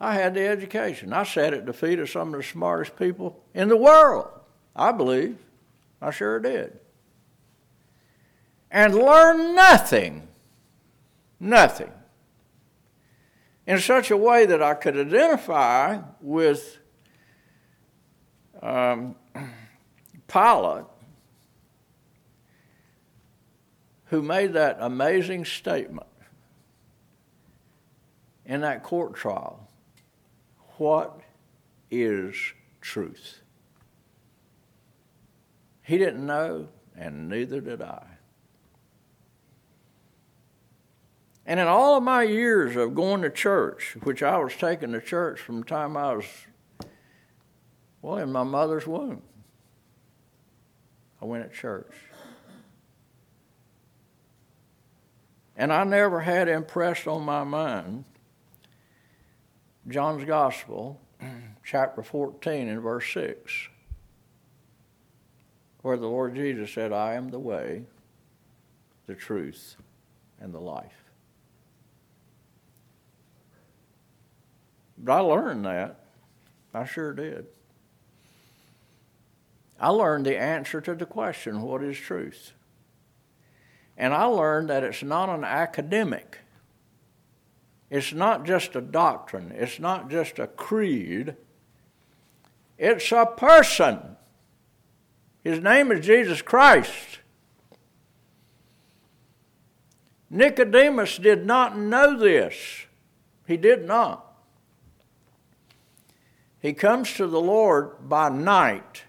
I 0.00 0.14
had 0.14 0.34
the 0.34 0.46
education. 0.46 1.12
I 1.12 1.24
sat 1.24 1.54
at 1.54 1.66
the 1.66 1.72
feet 1.72 1.98
of 1.98 2.10
some 2.10 2.34
of 2.34 2.40
the 2.40 2.44
smartest 2.44 2.96
people 2.96 3.42
in 3.54 3.68
the 3.68 3.76
world, 3.76 4.28
I 4.74 4.92
believe. 4.92 5.38
I 6.00 6.10
sure 6.10 6.38
did. 6.38 6.78
And 8.70 8.94
learned 8.94 9.54
nothing, 9.54 10.28
nothing, 11.40 11.90
in 13.66 13.80
such 13.80 14.10
a 14.10 14.16
way 14.16 14.44
that 14.46 14.62
I 14.62 14.74
could 14.74 14.96
identify 14.96 16.00
with 16.20 16.78
um, 18.66 19.14
Pilate, 20.26 20.84
who 24.06 24.22
made 24.22 24.54
that 24.54 24.78
amazing 24.80 25.44
statement 25.44 26.06
in 28.44 28.60
that 28.60 28.82
court 28.82 29.14
trial 29.14 29.68
What 30.78 31.20
is 31.90 32.34
truth? 32.80 33.40
He 35.82 35.98
didn't 35.98 36.26
know, 36.26 36.68
and 36.96 37.28
neither 37.28 37.60
did 37.60 37.80
I. 37.80 38.04
And 41.46 41.60
in 41.60 41.68
all 41.68 41.96
of 41.96 42.02
my 42.02 42.24
years 42.24 42.74
of 42.74 42.96
going 42.96 43.22
to 43.22 43.30
church, 43.30 43.96
which 44.02 44.20
I 44.24 44.36
was 44.38 44.56
taking 44.56 44.90
to 44.92 45.00
church 45.00 45.38
from 45.38 45.60
the 45.60 45.64
time 45.64 45.96
I 45.96 46.16
was, 46.16 46.26
well, 48.06 48.18
in 48.18 48.30
my 48.30 48.44
mother's 48.44 48.86
womb, 48.86 49.20
I 51.20 51.24
went 51.24 51.50
to 51.50 51.56
church. 51.56 51.92
And 55.56 55.72
I 55.72 55.82
never 55.82 56.20
had 56.20 56.46
impressed 56.48 57.08
on 57.08 57.24
my 57.24 57.42
mind 57.42 58.04
John's 59.88 60.24
Gospel, 60.24 61.00
chapter 61.64 62.00
14 62.00 62.68
and 62.68 62.80
verse 62.80 63.12
6, 63.12 63.70
where 65.82 65.96
the 65.96 66.06
Lord 66.06 66.36
Jesus 66.36 66.72
said, 66.72 66.92
I 66.92 67.14
am 67.14 67.30
the 67.30 67.40
way, 67.40 67.86
the 69.08 69.16
truth, 69.16 69.74
and 70.40 70.54
the 70.54 70.60
life. 70.60 71.10
But 74.96 75.12
I 75.12 75.18
learned 75.18 75.64
that. 75.64 76.04
I 76.72 76.84
sure 76.84 77.12
did. 77.12 77.46
I 79.78 79.90
learned 79.90 80.26
the 80.26 80.38
answer 80.38 80.80
to 80.80 80.94
the 80.94 81.06
question, 81.06 81.62
what 81.62 81.82
is 81.82 81.98
truth? 81.98 82.52
And 83.96 84.14
I 84.14 84.24
learned 84.24 84.70
that 84.70 84.84
it's 84.84 85.02
not 85.02 85.28
an 85.28 85.44
academic. 85.44 86.38
It's 87.90 88.12
not 88.12 88.44
just 88.44 88.74
a 88.74 88.80
doctrine. 88.80 89.52
It's 89.54 89.78
not 89.78 90.10
just 90.10 90.38
a 90.38 90.46
creed. 90.46 91.36
It's 92.78 93.10
a 93.12 93.26
person. 93.26 94.16
His 95.44 95.60
name 95.60 95.92
is 95.92 96.04
Jesus 96.04 96.42
Christ. 96.42 97.20
Nicodemus 100.28 101.18
did 101.18 101.46
not 101.46 101.78
know 101.78 102.18
this. 102.18 102.56
He 103.46 103.56
did 103.56 103.86
not. 103.86 104.24
He 106.58 106.72
comes 106.72 107.14
to 107.14 107.28
the 107.28 107.40
Lord 107.40 108.08
by 108.08 108.28
night. 108.28 109.04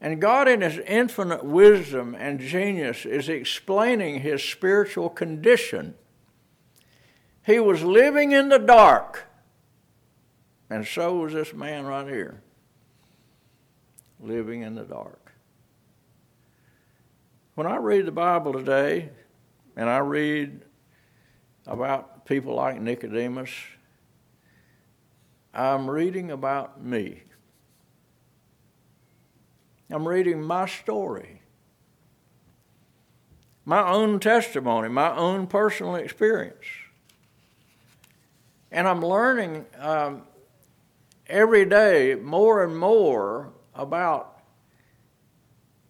And 0.00 0.20
God, 0.20 0.46
in 0.46 0.60
His 0.60 0.78
infinite 0.78 1.44
wisdom 1.44 2.14
and 2.14 2.38
genius, 2.38 3.04
is 3.04 3.28
explaining 3.28 4.20
His 4.20 4.42
spiritual 4.42 5.10
condition. 5.10 5.94
He 7.44 7.58
was 7.58 7.82
living 7.82 8.32
in 8.32 8.48
the 8.48 8.58
dark, 8.58 9.24
and 10.70 10.86
so 10.86 11.16
was 11.16 11.32
this 11.32 11.52
man 11.54 11.86
right 11.86 12.06
here, 12.06 12.42
living 14.20 14.62
in 14.62 14.74
the 14.74 14.84
dark. 14.84 15.32
When 17.54 17.66
I 17.66 17.76
read 17.76 18.06
the 18.06 18.12
Bible 18.12 18.52
today, 18.52 19.08
and 19.74 19.88
I 19.88 19.98
read 19.98 20.60
about 21.66 22.24
people 22.26 22.54
like 22.54 22.80
Nicodemus, 22.80 23.50
I'm 25.54 25.88
reading 25.88 26.30
about 26.30 26.84
me. 26.84 27.22
I'm 29.90 30.06
reading 30.06 30.42
my 30.42 30.66
story, 30.66 31.40
my 33.64 33.88
own 33.88 34.20
testimony, 34.20 34.88
my 34.88 35.16
own 35.16 35.46
personal 35.46 35.94
experience. 35.94 36.66
And 38.70 38.86
I'm 38.86 39.02
learning 39.02 39.64
um, 39.78 40.22
every 41.26 41.64
day 41.64 42.14
more 42.14 42.62
and 42.64 42.76
more 42.76 43.52
about 43.74 44.42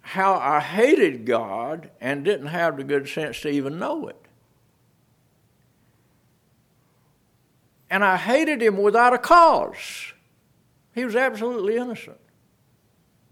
how 0.01 0.35
I 0.35 0.61
hated 0.61 1.27
God 1.27 1.91
and 2.01 2.25
didn't 2.25 2.47
have 2.47 2.77
the 2.77 2.85
good 2.85 3.09
sense 3.09 3.41
to 3.41 3.49
even 3.49 3.79
know 3.79 4.07
it. 4.07 4.17
And 7.91 8.05
I 8.05 8.17
hated 8.17 8.63
him 8.63 8.77
without 8.77 9.13
a 9.13 9.19
cause. 9.19 10.13
He 10.95 11.05
was 11.05 11.17
absolutely 11.17 11.77
innocent. 11.77 12.21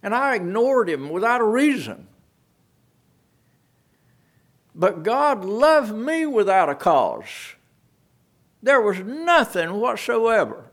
And 0.07 0.15
I 0.15 0.37
ignored 0.37 0.89
him 0.89 1.11
without 1.11 1.41
a 1.41 1.45
reason. 1.45 2.07
But 4.73 5.03
God 5.03 5.45
loved 5.45 5.93
me 5.93 6.25
without 6.27 6.69
a 6.69 6.77
cause. 6.77 7.57
There 8.63 8.81
was 8.81 9.01
nothing 9.01 9.81
whatsoever 9.81 10.71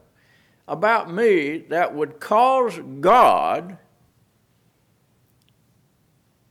about 0.68 1.12
me 1.12 1.58
that 1.70 1.96
would 1.96 2.20
cause 2.20 2.80
God 3.00 3.80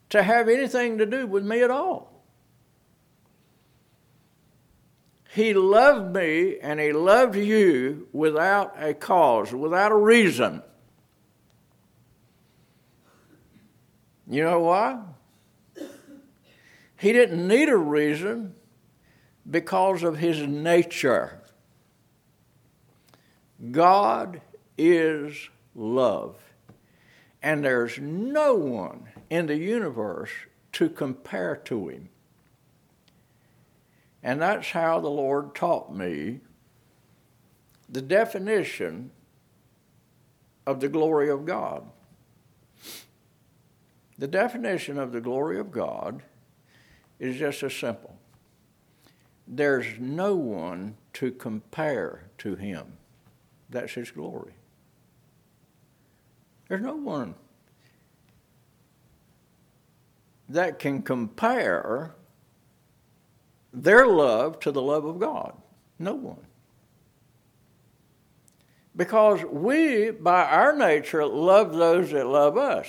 to 0.09 0.25
have 0.25 0.49
anything 0.49 0.99
to 0.99 1.07
do 1.07 1.25
with 1.29 1.45
me 1.45 1.62
at 1.62 1.71
all. 1.71 2.25
He 5.33 5.55
loved 5.55 6.12
me 6.16 6.59
and 6.59 6.81
He 6.81 6.92
loved 6.92 7.37
you 7.37 8.09
without 8.11 8.75
a 8.77 8.92
cause, 8.92 9.53
without 9.53 9.92
a 9.92 9.97
reason. 9.97 10.64
You 14.33 14.45
know 14.45 14.61
why? 14.61 14.99
He 16.97 17.12
didn't 17.12 17.47
need 17.47 17.68
a 17.68 17.77
reason 17.77 18.55
because 19.51 20.03
of 20.03 20.16
His 20.16 20.40
nature. 20.40 21.42
God 23.71 24.40
is 24.79 25.51
love. 25.75 26.37
And 27.42 27.62
there's 27.62 27.99
no 27.99 28.55
one 28.55 29.11
in 29.29 29.49
the 29.49 29.59
universe 29.59 30.31
to 30.73 30.88
compare 30.88 31.57
to 31.66 31.88
Him. 31.88 32.09
And 34.23 34.40
that's 34.40 34.71
how 34.71 34.98
the 34.98 35.11
Lord 35.11 35.54
taught 35.54 35.94
me 35.94 36.40
the 37.87 38.00
definition 38.00 39.11
of 40.67 40.81
the 40.81 40.88
glory 40.88 41.29
of 41.29 41.44
God. 41.44 41.85
The 44.23 44.29
definition 44.29 44.98
of 44.98 45.10
the 45.10 45.20
glory 45.20 45.58
of 45.58 45.73
God 45.73 46.23
is 47.18 47.37
just 47.37 47.60
as 47.64 47.75
simple 47.75 48.14
there's 49.48 49.98
no 49.98 50.37
one 50.37 50.94
to 51.14 51.33
compare 51.33 52.31
to 52.38 52.54
Him. 52.54 52.98
That's 53.68 53.94
His 53.94 54.12
glory. 54.12 54.52
There's 56.68 56.83
no 56.83 56.94
one 56.94 57.35
that 60.48 60.79
can 60.79 61.02
compare 61.02 62.14
their 63.73 64.06
love 64.06 64.60
to 64.60 64.70
the 64.70 64.83
love 64.83 65.04
of 65.04 65.18
God? 65.18 65.56
No 65.98 66.14
one. 66.14 66.46
Because 68.94 69.42
we, 69.44 70.12
by 70.12 70.44
our 70.44 70.77
nature, 70.77 71.27
love 71.27 71.75
those 71.75 72.12
that 72.12 72.29
love 72.29 72.56
us. 72.56 72.87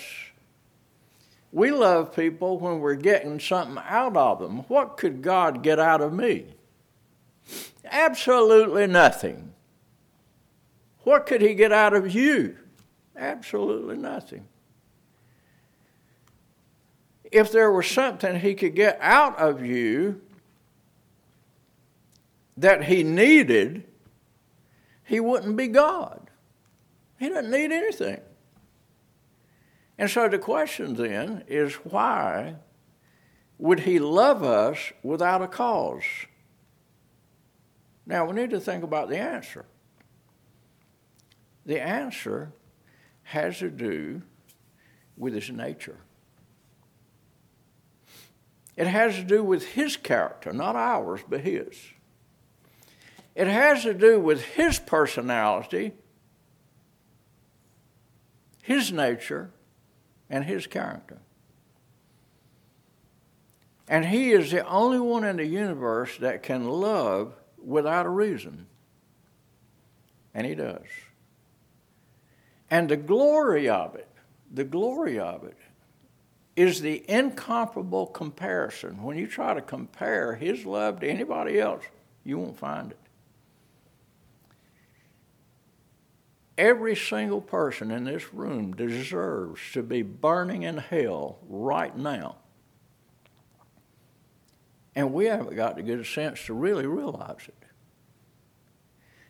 We 1.54 1.70
love 1.70 2.16
people 2.16 2.58
when 2.58 2.80
we're 2.80 2.96
getting 2.96 3.40
something 3.40 3.82
out 3.88 4.18
of 4.18 4.40
them. 4.40 4.64
What 4.68 4.98
could 4.98 5.22
God 5.22 5.62
get 5.62 5.80
out 5.80 6.02
of 6.02 6.12
me? 6.12 6.48
Absolutely 7.86 8.88
nothing. 8.88 9.54
What 11.04 11.28
could 11.28 11.42
He 11.42 11.54
get 11.54 11.72
out 11.72 11.94
of 11.94 12.14
you? 12.14 12.58
Absolutely 13.16 13.98
nothing. 13.98 14.48
If 17.32 17.52
there 17.52 17.72
was 17.72 17.86
something 17.86 18.40
He 18.40 18.56
could 18.56 18.74
get 18.74 18.98
out 19.00 19.38
of 19.38 19.64
you 19.64 20.22
that 22.58 22.86
He 22.86 23.04
needed, 23.04 23.84
He 25.04 25.20
wouldn't 25.20 25.56
be 25.56 25.68
God. 25.68 26.32
He 27.20 27.30
doesn't 27.30 27.52
need 27.52 27.72
anything. 27.72 28.22
And 29.98 30.10
so 30.10 30.28
the 30.28 30.40
question 30.40 30.96
then 30.96 31.44
is 31.48 31.76
why 31.76 32.56
would 33.58 33.82
he 33.82 34.00
love 34.00 34.44
us 34.44 34.92
without 35.04 35.42
a 35.42 35.48
cause? 35.48 36.04
Now 38.06 38.26
we 38.26 38.34
need 38.34 38.50
to 38.50 38.60
think 38.60 38.84
about 38.84 39.10
the 39.10 39.18
answer. 39.18 39.66
The 41.66 41.82
answer 41.82 42.52
has 43.24 43.60
to 43.60 43.70
do 43.70 44.22
with 45.16 45.34
his 45.34 45.50
nature. 45.50 45.98
It 48.76 48.88
has 48.88 49.16
to 49.16 49.24
do 49.24 49.44
with 49.44 49.66
his 49.66 49.96
character, 49.96 50.52
not 50.52 50.76
ours, 50.76 51.22
but 51.30 51.42
his. 51.42 51.78
It 53.36 53.48
has 53.48 53.84
to 53.84 53.94
do 53.94 54.20
with 54.20 54.44
his 54.44 54.80
personality, 54.80 55.94
his 58.62 58.92
nature, 58.92 59.52
and 60.34 60.46
his 60.46 60.66
character. 60.66 61.20
And 63.88 64.04
he 64.04 64.32
is 64.32 64.50
the 64.50 64.66
only 64.68 65.00
one 65.00 65.24
in 65.24 65.38
the 65.38 65.46
universe 65.46 66.18
that 66.18 66.42
can 66.42 66.68
love 66.68 67.36
without 67.64 68.08
a 68.08 68.10
reason. 68.10 68.66
And 70.34 70.48
he 70.48 70.56
does. 70.56 70.88
And 72.72 72.90
the 72.90 72.98
glory 72.98 73.70
of 73.70 73.94
it, 73.94 74.10
the 74.52 74.64
glory 74.64 75.20
of 75.20 75.44
it, 75.44 75.58
is 76.56 76.82
the 76.82 77.04
incomparable 77.08 78.08
comparison. 78.08 79.04
When 79.04 79.20
you 79.20 79.28
try 79.28 79.54
to 79.54 79.62
compare 79.62 80.34
his 80.34 80.66
love 80.66 81.02
to 81.02 81.08
anybody 81.08 81.60
else, 81.60 81.84
you 82.24 82.40
won't 82.40 82.58
find 82.58 82.90
it. 82.90 82.98
Every 86.58 86.96
single 86.96 87.42
person 87.42 87.90
in 87.90 88.04
this 88.04 88.34
room 88.34 88.76
deserves 88.76 89.60
to 89.74 89.82
be 89.82 90.04
burning 90.04 90.64
in 90.64 90.78
hell 90.78 91.40
right 91.48 91.96
now. 91.98 92.38
And 94.96 95.14
we 95.14 95.26
haven't 95.26 95.56
got 95.56 95.76
the 95.76 95.94
a 95.94 96.06
sense 96.06 96.46
to 96.46 96.54
really 96.54 96.86
realize 96.86 97.48
it. 97.48 97.64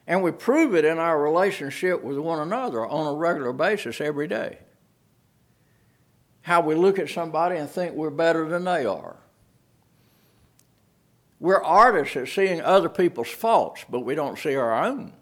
And 0.05 0.21
we 0.21 0.31
prove 0.31 0.75
it 0.75 0.83
in 0.83 0.99
our 0.99 1.21
relationship 1.21 2.03
with 2.03 2.17
one 2.17 2.39
another 2.39 2.85
on 2.85 3.07
a 3.07 3.13
regular 3.13 3.53
basis 3.53 4.01
every 4.01 4.27
day. 4.27 4.57
How 6.41 6.59
we 6.59 6.75
look 6.75 6.99
at 6.99 7.09
somebody 7.09 7.55
and 7.55 7.69
think 7.69 7.95
we're 7.95 8.09
better 8.09 8.49
than 8.49 8.65
they 8.65 8.85
are. 8.85 9.15
We're 11.39 11.63
artists 11.63 12.17
at 12.17 12.27
seeing 12.27 12.61
other 12.61 12.89
people's 12.89 13.29
faults, 13.29 13.85
but 13.89 14.01
we 14.01 14.15
don't 14.15 14.37
see 14.37 14.55
our 14.55 14.83
own. 14.85 15.13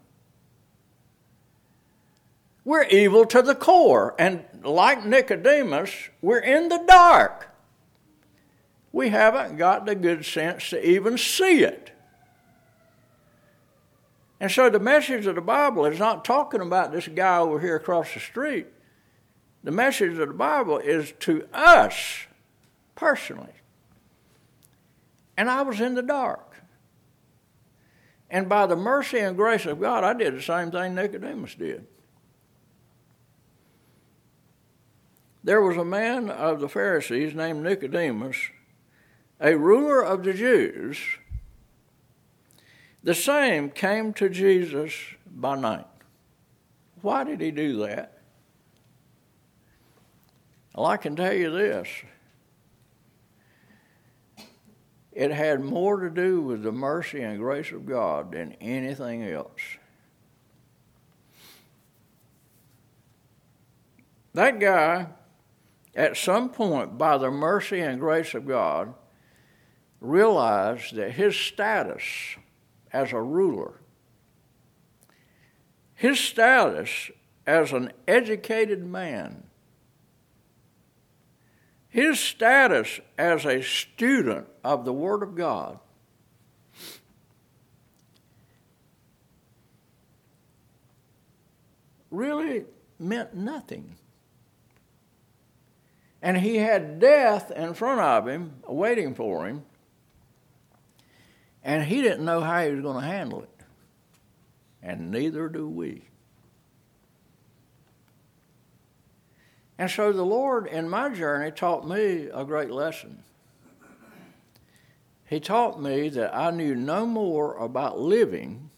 We're 2.64 2.84
evil 2.84 3.26
to 3.26 3.42
the 3.42 3.54
core. 3.54 4.14
And 4.18 4.44
like 4.62 5.04
Nicodemus, 5.04 5.90
we're 6.20 6.38
in 6.38 6.68
the 6.68 6.82
dark. 6.86 7.48
We 8.92 9.08
haven't 9.08 9.56
got 9.56 9.86
the 9.86 9.94
good 9.94 10.24
sense 10.24 10.70
to 10.70 10.88
even 10.88 11.18
see 11.18 11.64
it. 11.64 11.90
And 14.38 14.50
so 14.50 14.68
the 14.68 14.80
message 14.80 15.26
of 15.26 15.36
the 15.36 15.40
Bible 15.40 15.86
is 15.86 15.98
not 15.98 16.24
talking 16.24 16.60
about 16.60 16.92
this 16.92 17.08
guy 17.08 17.38
over 17.38 17.60
here 17.60 17.76
across 17.76 18.12
the 18.12 18.20
street. 18.20 18.66
The 19.64 19.70
message 19.70 20.18
of 20.18 20.28
the 20.28 20.34
Bible 20.34 20.78
is 20.78 21.12
to 21.20 21.46
us 21.52 22.26
personally. 22.96 23.52
And 25.36 25.48
I 25.48 25.62
was 25.62 25.80
in 25.80 25.94
the 25.94 26.02
dark. 26.02 26.56
And 28.28 28.48
by 28.48 28.66
the 28.66 28.76
mercy 28.76 29.20
and 29.20 29.36
grace 29.36 29.64
of 29.66 29.80
God, 29.80 30.04
I 30.04 30.12
did 30.12 30.36
the 30.36 30.42
same 30.42 30.70
thing 30.70 30.94
Nicodemus 30.94 31.54
did. 31.54 31.86
There 35.44 35.60
was 35.60 35.76
a 35.76 35.84
man 35.84 36.30
of 36.30 36.60
the 36.60 36.68
Pharisees 36.68 37.34
named 37.34 37.62
Nicodemus, 37.62 38.36
a 39.40 39.56
ruler 39.56 40.00
of 40.00 40.22
the 40.22 40.32
Jews. 40.32 40.98
The 43.02 43.14
same 43.14 43.70
came 43.70 44.12
to 44.14 44.28
Jesus 44.28 44.94
by 45.26 45.56
night. 45.56 45.86
Why 47.00 47.24
did 47.24 47.40
he 47.40 47.50
do 47.50 47.78
that? 47.86 48.18
Well, 50.74 50.86
I 50.86 50.96
can 50.96 51.16
tell 51.16 51.34
you 51.34 51.50
this 51.50 51.88
it 55.10 55.30
had 55.30 55.60
more 55.60 56.00
to 56.00 56.08
do 56.08 56.40
with 56.40 56.62
the 56.62 56.72
mercy 56.72 57.20
and 57.20 57.38
grace 57.38 57.70
of 57.70 57.84
God 57.84 58.32
than 58.32 58.52
anything 58.60 59.24
else. 59.24 59.60
That 64.32 64.58
guy 64.58 65.08
at 65.94 66.16
some 66.16 66.48
point, 66.48 66.96
by 66.96 67.18
the 67.18 67.30
mercy 67.30 67.80
and 67.80 68.00
grace 68.00 68.34
of 68.34 68.46
God, 68.46 68.94
realized 70.00 70.94
that 70.96 71.12
his 71.12 71.36
status 71.36 72.02
as 72.92 73.12
a 73.12 73.20
ruler, 73.20 73.80
his 75.94 76.18
status 76.18 77.10
as 77.46 77.72
an 77.72 77.92
educated 78.08 78.84
man, 78.84 79.44
his 81.88 82.18
status 82.18 83.00
as 83.18 83.44
a 83.44 83.62
student 83.62 84.48
of 84.64 84.84
the 84.84 84.92
Word 84.92 85.22
of 85.22 85.34
God, 85.34 85.78
really 92.10 92.64
meant 92.98 93.34
nothing. 93.34 93.96
And 96.22 96.38
he 96.38 96.56
had 96.56 97.00
death 97.00 97.50
in 97.50 97.74
front 97.74 98.00
of 98.00 98.28
him, 98.28 98.62
waiting 98.66 99.14
for 99.14 99.46
him. 99.46 99.64
And 101.64 101.84
he 101.84 102.00
didn't 102.00 102.24
know 102.24 102.40
how 102.40 102.64
he 102.64 102.70
was 102.70 102.80
going 102.80 103.00
to 103.00 103.06
handle 103.06 103.42
it. 103.42 103.48
And 104.82 105.10
neither 105.10 105.48
do 105.48 105.68
we. 105.68 106.02
And 109.78 109.90
so 109.90 110.12
the 110.12 110.22
Lord, 110.22 110.68
in 110.68 110.88
my 110.88 111.08
journey, 111.08 111.50
taught 111.50 111.86
me 111.86 112.28
a 112.32 112.44
great 112.44 112.70
lesson. 112.70 113.24
He 115.26 115.40
taught 115.40 115.82
me 115.82 116.08
that 116.10 116.36
I 116.36 116.50
knew 116.50 116.74
no 116.76 117.06
more 117.06 117.56
about 117.56 117.98
living 117.98 118.70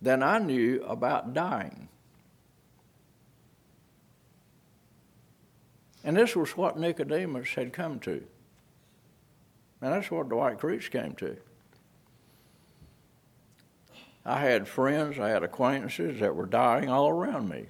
than 0.00 0.22
I 0.22 0.38
knew 0.38 0.82
about 0.84 1.34
dying. 1.34 1.88
And 6.04 6.16
this 6.16 6.34
was 6.34 6.56
what 6.56 6.78
Nicodemus 6.78 7.50
had 7.50 7.72
come 7.72 8.00
to. 8.00 8.24
And 9.80 9.92
that's 9.92 10.10
what 10.10 10.28
Dwight 10.28 10.58
Creech 10.58 10.90
came 10.90 11.14
to. 11.16 11.36
I 14.24 14.38
had 14.38 14.68
friends, 14.68 15.18
I 15.18 15.30
had 15.30 15.42
acquaintances 15.42 16.20
that 16.20 16.36
were 16.36 16.46
dying 16.46 16.88
all 16.88 17.08
around 17.08 17.48
me. 17.48 17.66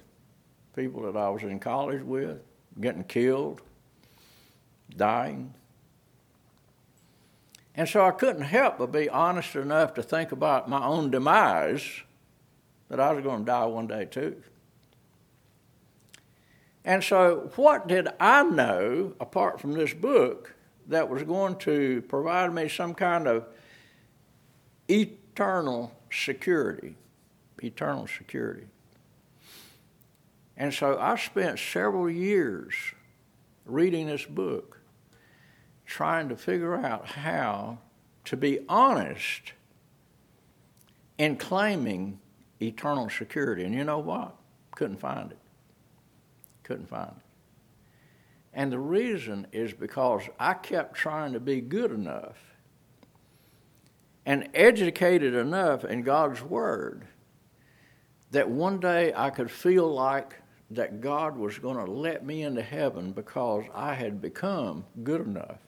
People 0.75 1.01
that 1.11 1.17
I 1.17 1.29
was 1.29 1.43
in 1.43 1.59
college 1.59 2.03
with, 2.03 2.39
getting 2.79 3.03
killed, 3.03 3.61
dying. 4.95 5.53
And 7.75 7.89
so 7.89 8.05
I 8.05 8.11
couldn't 8.11 8.43
help 8.43 8.77
but 8.77 8.91
be 8.91 9.09
honest 9.09 9.55
enough 9.55 9.95
to 9.95 10.03
think 10.03 10.31
about 10.31 10.69
my 10.69 10.83
own 10.85 11.09
demise, 11.09 12.03
that 12.89 12.99
I 12.99 13.11
was 13.13 13.23
going 13.23 13.39
to 13.39 13.45
die 13.45 13.65
one 13.65 13.87
day 13.87 14.05
too. 14.05 14.43
And 16.85 17.03
so, 17.03 17.51
what 17.55 17.87
did 17.87 18.09
I 18.19 18.43
know, 18.43 19.13
apart 19.19 19.61
from 19.61 19.73
this 19.73 19.93
book, 19.93 20.53
that 20.87 21.07
was 21.07 21.23
going 21.23 21.55
to 21.59 22.01
provide 22.09 22.53
me 22.53 22.67
some 22.67 22.93
kind 22.93 23.27
of 23.27 23.45
eternal 24.89 25.93
security? 26.11 26.95
Eternal 27.63 28.07
security. 28.07 28.67
And 30.57 30.73
so, 30.73 30.99
I 30.99 31.15
spent 31.15 31.57
several 31.57 32.09
years 32.09 32.75
reading 33.65 34.07
this 34.07 34.25
book, 34.25 34.79
trying 35.85 36.27
to 36.29 36.35
figure 36.35 36.75
out 36.75 37.07
how 37.07 37.77
to 38.25 38.35
be 38.35 38.59
honest 38.67 39.53
in 41.17 41.37
claiming 41.37 42.19
eternal 42.61 43.09
security. 43.09 43.63
And 43.63 43.73
you 43.73 43.85
know 43.85 43.99
what? 43.99 44.35
Couldn't 44.71 44.99
find 44.99 45.31
it. 45.31 45.37
Couldn't 46.63 46.89
find 46.89 47.11
it. 47.11 47.23
And 48.53 48.71
the 48.71 48.79
reason 48.79 49.47
is 49.51 49.73
because 49.73 50.23
I 50.39 50.53
kept 50.53 50.95
trying 50.95 51.33
to 51.33 51.39
be 51.39 51.59
good 51.59 51.91
enough 51.91 52.37
and 54.25 54.47
educated 54.53 55.33
enough 55.33 55.83
in 55.83 56.03
God's 56.03 56.41
Word 56.41 57.07
that 58.31 58.49
one 58.49 58.79
day 58.79 59.13
I 59.15 59.29
could 59.29 59.49
feel 59.49 59.87
like 59.87 60.35
that 60.71 61.01
God 61.01 61.37
was 61.37 61.59
going 61.59 61.77
to 61.83 61.91
let 61.91 62.25
me 62.25 62.41
into 62.41 62.61
heaven 62.61 63.11
because 63.11 63.65
I 63.73 63.93
had 63.93 64.21
become 64.21 64.85
good 65.03 65.21
enough. 65.21 65.59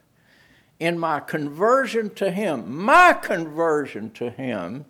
In 0.79 0.97
my 0.97 1.19
conversion 1.19 2.09
to 2.15 2.31
Him, 2.31 2.75
my 2.75 3.13
conversion 3.13 4.11
to 4.11 4.29
Him, 4.29 4.85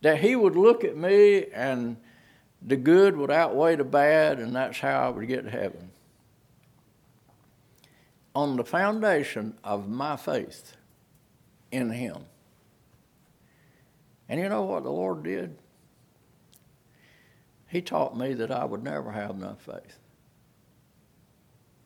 that 0.00 0.20
He 0.20 0.34
would 0.34 0.56
look 0.56 0.84
at 0.84 0.96
me 0.96 1.46
and 1.54 1.96
the 2.64 2.76
good 2.76 3.16
would 3.16 3.30
outweigh 3.30 3.76
the 3.76 3.84
bad, 3.84 4.38
and 4.38 4.54
that's 4.54 4.78
how 4.78 5.06
I 5.06 5.08
would 5.08 5.26
get 5.26 5.44
to 5.44 5.50
heaven. 5.50 5.90
On 8.34 8.56
the 8.56 8.64
foundation 8.64 9.54
of 9.62 9.88
my 9.88 10.16
faith 10.16 10.76
in 11.70 11.90
Him. 11.90 12.24
And 14.28 14.40
you 14.40 14.48
know 14.48 14.62
what 14.62 14.84
the 14.84 14.90
Lord 14.90 15.24
did? 15.24 15.56
He 17.68 17.82
taught 17.82 18.16
me 18.16 18.34
that 18.34 18.50
I 18.50 18.64
would 18.64 18.82
never 18.82 19.10
have 19.10 19.30
enough 19.30 19.62
faith. 19.62 19.98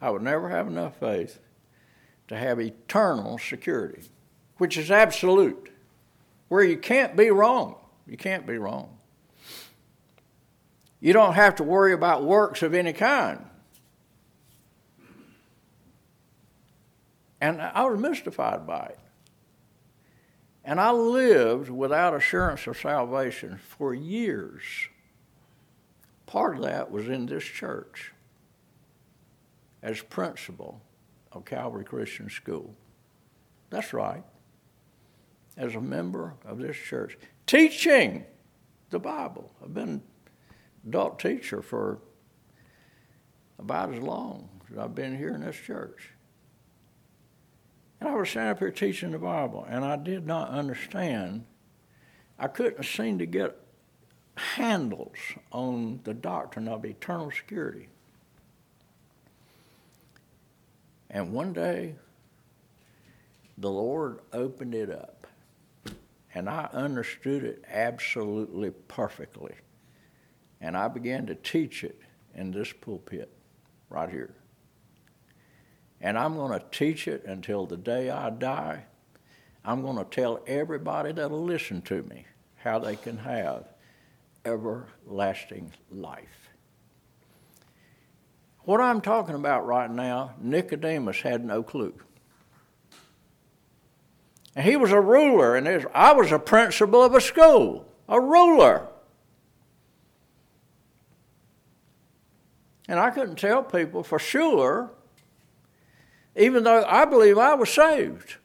I 0.00 0.10
would 0.10 0.22
never 0.22 0.48
have 0.50 0.66
enough 0.66 0.98
faith 0.98 1.38
to 2.28 2.36
have 2.36 2.60
eternal 2.60 3.38
security, 3.38 4.02
which 4.58 4.76
is 4.76 4.90
absolute, 4.90 5.70
where 6.48 6.62
you 6.62 6.76
can't 6.76 7.16
be 7.16 7.30
wrong. 7.30 7.76
You 8.06 8.16
can't 8.16 8.46
be 8.46 8.58
wrong. 8.58 8.95
You 11.00 11.12
don't 11.12 11.34
have 11.34 11.56
to 11.56 11.62
worry 11.62 11.92
about 11.92 12.24
works 12.24 12.62
of 12.62 12.74
any 12.74 12.92
kind. 12.92 13.44
And 17.40 17.60
I 17.60 17.84
was 17.84 17.98
mystified 17.98 18.66
by 18.66 18.86
it. 18.86 18.98
And 20.64 20.80
I 20.80 20.90
lived 20.90 21.70
without 21.70 22.14
assurance 22.14 22.66
of 22.66 22.76
salvation 22.76 23.58
for 23.58 23.94
years. 23.94 24.62
Part 26.24 26.56
of 26.56 26.62
that 26.64 26.90
was 26.90 27.08
in 27.08 27.26
this 27.26 27.44
church 27.44 28.12
as 29.82 30.02
principal 30.02 30.80
of 31.30 31.44
Calvary 31.44 31.84
Christian 31.84 32.28
School. 32.28 32.74
That's 33.70 33.92
right. 33.92 34.24
As 35.56 35.74
a 35.74 35.80
member 35.80 36.34
of 36.44 36.58
this 36.58 36.76
church, 36.76 37.16
teaching 37.46 38.24
the 38.90 38.98
Bible. 38.98 39.52
I've 39.62 39.72
been 39.72 40.02
adult 40.86 41.18
teacher 41.18 41.62
for 41.62 41.98
about 43.58 43.92
as 43.92 44.00
long 44.00 44.48
as 44.70 44.78
I've 44.78 44.94
been 44.94 45.16
here 45.16 45.34
in 45.34 45.40
this 45.40 45.56
church. 45.56 46.10
And 48.00 48.08
I 48.08 48.14
was 48.14 48.28
standing 48.28 48.52
up 48.52 48.58
here 48.58 48.70
teaching 48.70 49.12
the 49.12 49.18
Bible, 49.18 49.66
and 49.68 49.84
I 49.84 49.96
did 49.96 50.26
not 50.26 50.50
understand. 50.50 51.44
I 52.38 52.48
couldn't 52.48 52.84
seem 52.84 53.18
to 53.18 53.26
get 53.26 53.56
handles 54.36 55.16
on 55.50 56.00
the 56.04 56.12
doctrine 56.12 56.68
of 56.68 56.84
eternal 56.84 57.30
security. 57.30 57.88
And 61.08 61.32
one 61.32 61.54
day, 61.54 61.94
the 63.56 63.70
Lord 63.70 64.20
opened 64.34 64.74
it 64.74 64.90
up, 64.90 65.26
and 66.34 66.50
I 66.50 66.68
understood 66.72 67.42
it 67.44 67.64
absolutely 67.66 68.70
perfectly. 68.88 69.54
And 70.60 70.76
I 70.76 70.88
began 70.88 71.26
to 71.26 71.34
teach 71.34 71.84
it 71.84 72.00
in 72.34 72.50
this 72.50 72.72
pulpit 72.72 73.32
right 73.90 74.08
here. 74.08 74.34
And 76.00 76.18
I'm 76.18 76.34
going 76.34 76.58
to 76.58 76.64
teach 76.70 77.08
it 77.08 77.24
until 77.24 77.66
the 77.66 77.76
day 77.76 78.10
I 78.10 78.30
die. 78.30 78.84
I'm 79.64 79.82
going 79.82 79.96
to 79.96 80.04
tell 80.04 80.40
everybody 80.46 81.12
that'll 81.12 81.42
listen 81.42 81.82
to 81.82 82.02
me 82.02 82.26
how 82.56 82.78
they 82.78 82.96
can 82.96 83.18
have 83.18 83.64
everlasting 84.44 85.72
life. 85.90 86.50
What 88.60 88.80
I'm 88.80 89.00
talking 89.00 89.34
about 89.34 89.66
right 89.66 89.90
now, 89.90 90.34
Nicodemus 90.40 91.20
had 91.20 91.44
no 91.44 91.62
clue. 91.62 91.94
And 94.54 94.64
he 94.64 94.76
was 94.76 94.90
a 94.90 95.00
ruler, 95.00 95.54
and 95.54 95.86
I 95.94 96.12
was 96.12 96.32
a 96.32 96.38
principal 96.38 97.02
of 97.02 97.14
a 97.14 97.20
school, 97.20 97.86
a 98.08 98.20
ruler. 98.20 98.88
And 102.88 103.00
I 103.00 103.10
couldn't 103.10 103.36
tell 103.36 103.62
people 103.62 104.02
for 104.02 104.18
sure, 104.18 104.90
even 106.36 106.64
though 106.64 106.84
I 106.84 107.04
believe 107.04 107.38
I 107.38 107.54
was 107.54 107.70
saved. 107.70 108.36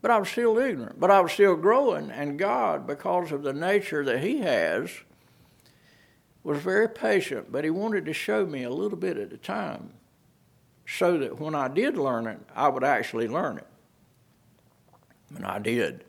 But 0.00 0.10
I 0.10 0.18
was 0.18 0.30
still 0.30 0.58
ignorant. 0.58 0.98
But 0.98 1.10
I 1.10 1.20
was 1.20 1.32
still 1.32 1.56
growing, 1.56 2.10
and 2.10 2.38
God, 2.38 2.86
because 2.86 3.32
of 3.32 3.42
the 3.42 3.52
nature 3.52 4.04
that 4.04 4.22
He 4.22 4.38
has, 4.38 4.90
was 6.42 6.58
very 6.58 6.88
patient, 6.88 7.52
but 7.52 7.64
He 7.64 7.70
wanted 7.70 8.06
to 8.06 8.14
show 8.14 8.46
me 8.46 8.62
a 8.62 8.70
little 8.70 8.96
bit 8.96 9.18
at 9.18 9.32
a 9.32 9.36
time 9.36 9.92
so 10.86 11.18
that 11.18 11.38
when 11.38 11.54
I 11.54 11.68
did 11.68 11.98
learn 11.98 12.26
it, 12.26 12.40
I 12.56 12.68
would 12.68 12.82
actually 12.82 13.28
learn 13.28 13.58
it. 13.58 13.66
And 15.36 15.44
I 15.44 15.58
did. 15.58 16.04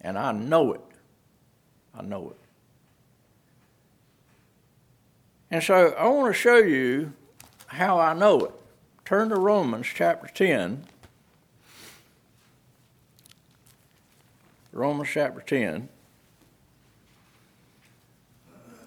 And 0.00 0.18
I 0.18 0.32
know 0.32 0.74
it. 0.74 0.80
I 1.94 2.02
know 2.02 2.30
it. 2.30 2.41
And 5.52 5.62
so 5.62 5.94
I 5.98 6.08
want 6.08 6.34
to 6.34 6.40
show 6.40 6.56
you 6.56 7.12
how 7.66 8.00
I 8.00 8.14
know 8.14 8.46
it. 8.46 8.52
Turn 9.04 9.28
to 9.28 9.36
Romans 9.36 9.86
chapter 9.86 10.26
10. 10.26 10.86
Romans 14.72 15.10
chapter 15.12 15.42
10. 15.42 15.90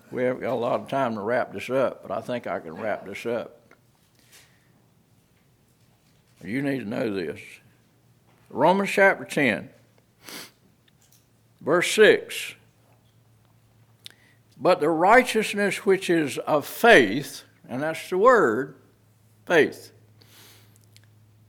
We 0.09 0.24
haven't 0.24 0.41
got 0.41 0.53
a 0.53 0.55
lot 0.55 0.80
of 0.80 0.88
time 0.88 1.13
to 1.13 1.22
wrap 1.22 1.53
this 1.53 1.70
up, 1.70 2.01
but 2.01 2.09
I 2.09 2.22
think 2.22 2.47
I 2.47 2.59
can 2.59 2.74
wrap 2.74 3.05
this 3.05 3.28
up. 3.28 3.59
You 6.43 6.63
need 6.63 6.80
to 6.80 6.89
know 6.89 7.13
this. 7.13 7.39
Romans 8.49 8.89
chapter 8.89 9.26
10, 9.26 9.70
verse 11.61 11.91
6. 11.91 12.55
But 14.66 14.80
the 14.80 14.89
righteousness 14.89 15.86
which 15.86 16.09
is 16.09 16.39
of 16.39 16.66
faith, 16.66 17.43
and 17.70 17.84
that's 17.84 18.09
the 18.09 18.18
word, 18.18 18.74
faith. 19.45 19.91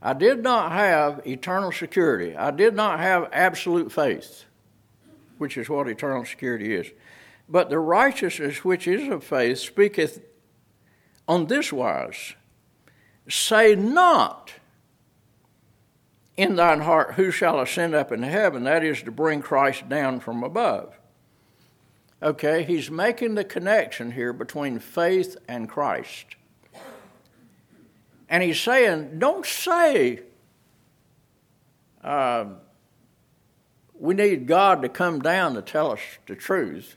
I 0.02 0.12
did 0.12 0.42
not 0.42 0.72
have 0.72 1.26
eternal 1.26 1.72
security. 1.72 2.36
I 2.36 2.50
did 2.50 2.74
not 2.74 3.00
have 3.00 3.30
absolute 3.32 3.90
faith, 3.90 4.44
which 5.38 5.56
is 5.56 5.66
what 5.66 5.88
eternal 5.88 6.26
security 6.26 6.74
is. 6.74 6.90
But 7.48 7.70
the 7.70 7.78
righteousness 7.78 8.62
which 8.66 8.86
is 8.86 9.08
of 9.08 9.24
faith 9.24 9.60
speaketh 9.60 10.20
on 11.26 11.46
this 11.46 11.72
wise 11.72 12.34
Say 13.30 13.74
not 13.74 14.52
in 16.36 16.56
thine 16.56 16.82
heart, 16.82 17.14
Who 17.14 17.30
shall 17.30 17.60
ascend 17.60 17.94
up 17.94 18.12
into 18.12 18.26
heaven? 18.26 18.64
That 18.64 18.84
is 18.84 19.02
to 19.04 19.10
bring 19.10 19.40
Christ 19.40 19.88
down 19.88 20.20
from 20.20 20.44
above. 20.44 20.98
Okay, 22.22 22.64
he's 22.64 22.90
making 22.90 23.34
the 23.34 23.44
connection 23.44 24.12
here 24.12 24.32
between 24.32 24.78
faith 24.78 25.36
and 25.46 25.68
Christ. 25.68 26.36
And 28.28 28.42
he's 28.42 28.60
saying, 28.60 29.18
don't 29.18 29.44
say, 29.44 30.20
uh, 32.02 32.46
we 33.98 34.14
need 34.14 34.46
God 34.46 34.82
to 34.82 34.88
come 34.88 35.20
down 35.20 35.54
to 35.54 35.62
tell 35.62 35.92
us 35.92 36.00
the 36.26 36.34
truth. 36.34 36.96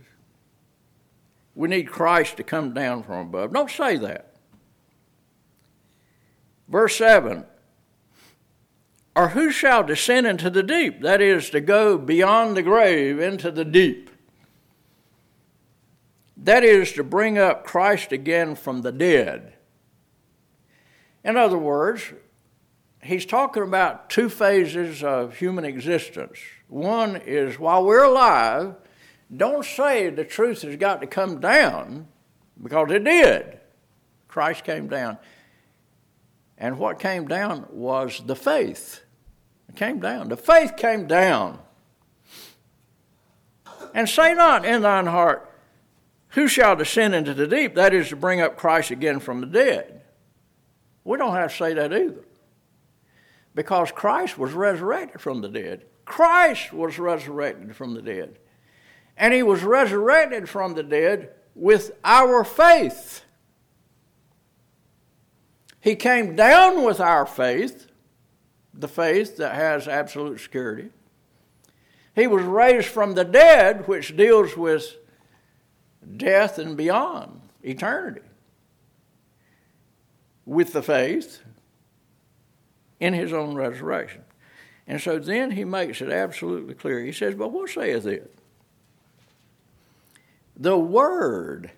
We 1.53 1.67
need 1.67 1.89
Christ 1.89 2.37
to 2.37 2.43
come 2.43 2.73
down 2.73 3.03
from 3.03 3.27
above. 3.27 3.53
Don't 3.53 3.69
say 3.69 3.97
that. 3.97 4.33
Verse 6.69 6.95
7 6.95 7.45
Or 9.15 9.29
who 9.29 9.51
shall 9.51 9.83
descend 9.83 10.27
into 10.27 10.49
the 10.49 10.63
deep? 10.63 11.01
That 11.01 11.21
is, 11.21 11.49
to 11.49 11.59
go 11.59 11.97
beyond 11.97 12.55
the 12.55 12.63
grave 12.63 13.19
into 13.19 13.51
the 13.51 13.65
deep. 13.65 14.08
That 16.43 16.63
is 16.63 16.93
to 16.93 17.03
bring 17.03 17.37
up 17.37 17.65
Christ 17.65 18.11
again 18.11 18.55
from 18.55 18.81
the 18.81 18.93
dead. 18.93 19.53
In 21.23 21.35
other 21.35 21.57
words, 21.57 22.13
he's 23.03 23.25
talking 23.25 23.63
about 23.63 24.09
two 24.09 24.29
phases 24.29 25.03
of 25.03 25.35
human 25.37 25.65
existence. 25.65 26.39
One 26.69 27.17
is 27.17 27.59
while 27.59 27.83
we're 27.83 28.05
alive, 28.05 28.75
don't 29.35 29.65
say 29.65 30.09
the 30.09 30.23
truth 30.23 30.61
has 30.61 30.77
got 30.77 31.01
to 31.01 31.07
come 31.07 31.41
down 31.41 32.07
because 32.61 32.89
it 32.91 33.03
did. 33.03 33.59
Christ 34.29 34.63
came 34.63 34.87
down. 34.87 35.17
And 36.57 36.77
what 36.77 36.99
came 36.99 37.27
down 37.27 37.65
was 37.69 38.21
the 38.25 38.35
faith. 38.35 39.01
It 39.67 39.75
came 39.75 39.99
down. 39.99 40.29
The 40.29 40.37
faith 40.37 40.77
came 40.77 41.05
down. 41.05 41.59
And 43.93 44.07
say 44.07 44.33
not 44.33 44.65
in 44.65 44.81
thine 44.83 45.07
heart, 45.07 45.48
Who 46.29 46.47
shall 46.47 46.75
descend 46.75 47.15
into 47.15 47.33
the 47.33 47.47
deep? 47.47 47.75
That 47.75 47.93
is 47.93 48.09
to 48.09 48.15
bring 48.15 48.39
up 48.41 48.57
Christ 48.57 48.91
again 48.91 49.19
from 49.19 49.41
the 49.41 49.47
dead. 49.47 50.01
We 51.03 51.17
don't 51.17 51.33
have 51.33 51.51
to 51.51 51.57
say 51.57 51.73
that 51.73 51.91
either. 51.91 52.23
Because 53.55 53.91
Christ 53.91 54.37
was 54.37 54.53
resurrected 54.53 55.21
from 55.21 55.41
the 55.41 55.49
dead. 55.49 55.85
Christ 56.05 56.71
was 56.71 56.99
resurrected 56.99 57.75
from 57.75 57.93
the 57.95 58.01
dead. 58.01 58.37
And 59.17 59.33
he 59.33 59.43
was 59.43 59.63
resurrected 59.63 60.47
from 60.47 60.75
the 60.75 60.83
dead 60.83 61.31
with 61.55 61.91
our 62.03 62.43
faith. 62.43 63.23
He 65.81 65.95
came 65.95 66.35
down 66.35 66.83
with 66.83 66.99
our 66.99 67.25
faith, 67.25 67.87
the 68.73 68.87
faith 68.87 69.37
that 69.37 69.55
has 69.55 69.87
absolute 69.87 70.39
security. 70.39 70.89
He 72.15 72.27
was 72.27 72.43
raised 72.43 72.87
from 72.87 73.13
the 73.13 73.25
dead, 73.25 73.87
which 73.87 74.15
deals 74.15 74.55
with 74.55 74.95
death 76.17 76.57
and 76.57 76.75
beyond, 76.75 77.41
eternity, 77.63 78.21
with 80.45 80.73
the 80.73 80.81
faith 80.81 81.41
in 82.99 83.13
his 83.13 83.33
own 83.33 83.55
resurrection. 83.55 84.23
And 84.87 84.99
so 84.99 85.19
then 85.19 85.51
he 85.51 85.63
makes 85.63 86.01
it 86.01 86.09
absolutely 86.09 86.73
clear. 86.73 86.99
He 86.99 87.11
says, 87.11 87.35
But 87.35 87.51
what 87.51 87.69
saith 87.69 88.07
it? 88.07 88.35
The 90.57 90.77
word 90.77 91.71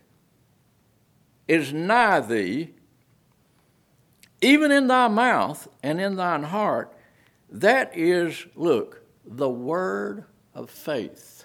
is 1.47 1.73
nigh 1.73 2.21
thee, 2.21 2.69
even 4.41 4.71
in 4.71 4.87
thy 4.87 5.09
mouth 5.09 5.67
and 5.83 5.99
in 5.99 6.15
thine 6.15 6.43
heart. 6.43 6.95
That 7.49 7.91
is, 7.95 8.47
look, 8.55 9.03
the 9.25 9.49
word 9.49 10.23
of 10.55 10.69
faith. 10.69 11.40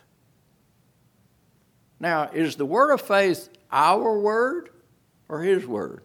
Now, 1.98 2.30
is 2.32 2.56
the 2.56 2.66
word 2.66 2.92
of 2.92 3.00
faith 3.00 3.48
our 3.72 4.18
word 4.18 4.70
or 5.28 5.42
his 5.42 5.66
word? 5.66 6.02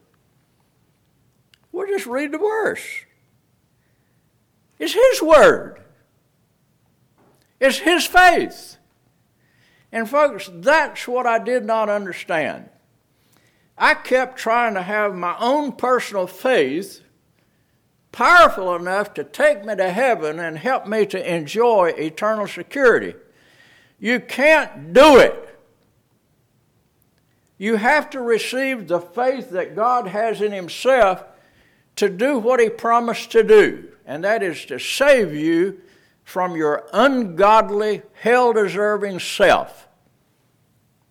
We'll 1.72 1.88
just 1.88 2.06
read 2.06 2.32
the 2.32 2.38
verse. 2.38 2.86
It's 4.80 4.94
his 4.94 5.22
word. 5.22 5.82
It's 7.60 7.80
his 7.80 8.06
faith. 8.06 8.78
And, 9.92 10.10
folks, 10.10 10.50
that's 10.52 11.08
what 11.08 11.28
I 11.28 11.38
did 11.38 11.66
not 11.66 11.90
understand. 11.90 12.70
I 13.78 13.94
kept 13.94 14.38
trying 14.38 14.74
to 14.76 14.82
have 14.82 15.16
my 15.16 15.36
own 15.40 15.74
personal 15.74 16.28
faith 16.28 17.02
powerful 18.12 18.76
enough 18.76 19.14
to 19.16 19.24
take 19.24 19.66
me 19.66 19.76
to 19.76 19.90
heaven 19.92 20.40
and 20.40 20.58
help 20.58 20.88
me 20.88 21.06
to 21.08 21.36
enjoy 21.36 21.94
eternal 21.98 22.48
security. 22.48 23.16
You 24.00 24.20
can't 24.20 24.94
do 24.94 25.18
it. 25.18 25.51
You 27.62 27.76
have 27.76 28.10
to 28.10 28.20
receive 28.20 28.88
the 28.88 29.00
faith 29.00 29.52
that 29.52 29.76
God 29.76 30.08
has 30.08 30.42
in 30.42 30.52
Himself 30.52 31.24
to 31.98 32.10
do 32.10 32.40
what 32.40 32.60
He 32.60 32.70
promised 32.70 33.32
to 33.34 33.44
do, 33.44 33.90
and 34.04 34.24
that 34.24 34.42
is 34.42 34.66
to 34.66 34.80
save 34.80 35.36
you 35.36 35.80
from 36.24 36.56
your 36.56 36.88
ungodly, 36.92 38.02
hell 38.14 38.52
deserving 38.52 39.20
self. 39.20 39.88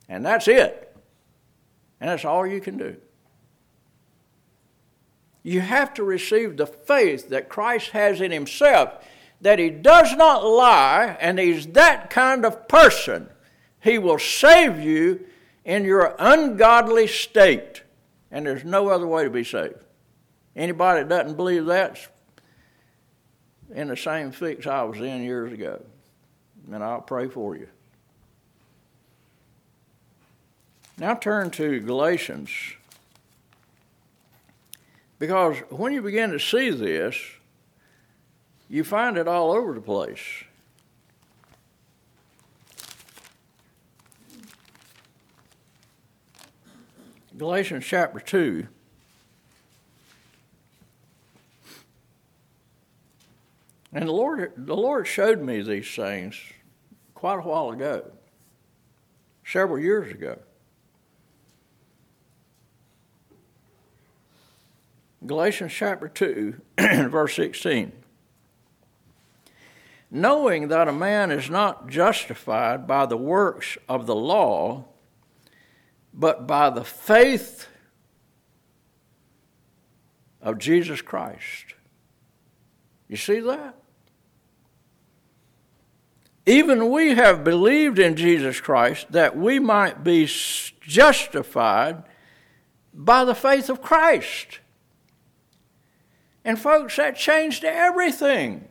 And 0.09 0.27
that's 0.27 0.49
it. 0.49 0.93
And 2.01 2.11
that's 2.11 2.25
all 2.25 2.45
you 2.45 2.61
can 2.61 2.77
do. 2.77 2.97
You 5.45 5.61
have 5.61 5.95
to 5.95 6.03
receive 6.03 6.57
the 6.57 6.67
faith 6.67 7.29
that 7.29 7.49
Christ 7.49 7.91
has 7.91 8.21
in 8.21 8.33
Himself, 8.33 8.93
that 9.41 9.61
He 9.61 9.71
does 9.71 10.17
not 10.17 10.45
lie, 10.45 11.17
and 11.21 11.39
He's 11.39 11.69
that 11.69 12.11
kind 12.11 12.45
of 12.45 12.67
person. 12.67 13.29
He 13.79 13.99
will 13.99 14.19
save 14.19 14.81
you 14.81 15.27
in 15.65 15.85
your 15.85 16.15
ungodly 16.19 17.07
state, 17.07 17.83
and 18.31 18.47
there's 18.47 18.65
no 18.65 18.89
other 18.89 19.07
way 19.07 19.25
to 19.25 19.31
be 19.31 19.45
saved. 19.45 19.85
Anybody 20.57 21.03
that 21.03 21.09
doesn't 21.09 21.37
believe 21.37 21.67
that's 21.67 22.09
in 23.75 23.89
the 23.89 23.97
same 23.97 24.33
fix 24.33 24.67
I 24.67 24.83
was 24.83 24.99
in 24.99 25.23
years 25.23 25.53
ago, 25.53 25.83
and 26.73 26.83
I'll 26.83 27.01
pray 27.01 27.29
for 27.29 27.57
you. 27.57 27.69
Now 30.99 31.15
turn 31.15 31.51
to 31.53 31.81
Galatians. 31.81 32.51
Because 35.19 35.57
when 35.69 35.93
you 35.93 36.03
begin 36.03 36.31
to 36.31 36.39
see 36.39 36.71
this, 36.71 37.17
you 38.69 38.85
find 38.85 39.17
it 39.17 39.29
all 39.29 39.53
over 39.53 39.75
the 39.75 39.81
place. 39.81 40.21
Galatians 47.41 47.87
chapter 47.87 48.21
2. 48.21 48.67
And 53.95 54.07
the 54.07 54.13
Lord, 54.13 54.53
the 54.59 54.77
Lord 54.77 55.07
showed 55.07 55.41
me 55.41 55.63
these 55.63 55.89
things 55.89 56.39
quite 57.15 57.39
a 57.39 57.41
while 57.41 57.71
ago, 57.71 58.13
several 59.43 59.79
years 59.79 60.13
ago. 60.13 60.39
Galatians 65.25 65.73
chapter 65.73 66.09
2, 66.09 66.61
verse 67.09 67.37
16. 67.37 67.93
Knowing 70.11 70.69
that 70.69 70.89
a 70.89 70.93
man 70.93 71.31
is 71.31 71.49
not 71.49 71.89
justified 71.89 72.87
by 72.87 73.07
the 73.07 73.17
works 73.17 73.79
of 73.89 74.05
the 74.05 74.15
law, 74.15 74.85
but 76.13 76.47
by 76.47 76.71
the 76.71 76.85
faith 76.85 77.67
of 80.43 80.59
Jesus 80.59 81.03
Christ. 81.03 81.75
You 83.09 83.17
see 83.17 83.41
that? 83.41 83.75
Even 86.47 86.91
we 86.91 87.15
have 87.15 87.45
believed 87.45 87.99
in 87.99 88.17
Jesus 88.17 88.61
Christ 88.61 89.07
that 89.11 89.37
we 89.37 89.59
might 89.59 90.03
be 90.03 90.27
justified 90.81 92.03
by 92.93 93.25
the 93.25 93.35
faith 93.35 93.69
of 93.69 93.83
Christ. 93.83 94.61
And, 96.45 96.59
folks, 96.59 96.97
that 96.97 97.17
changed 97.17 97.65
everything 97.65 98.69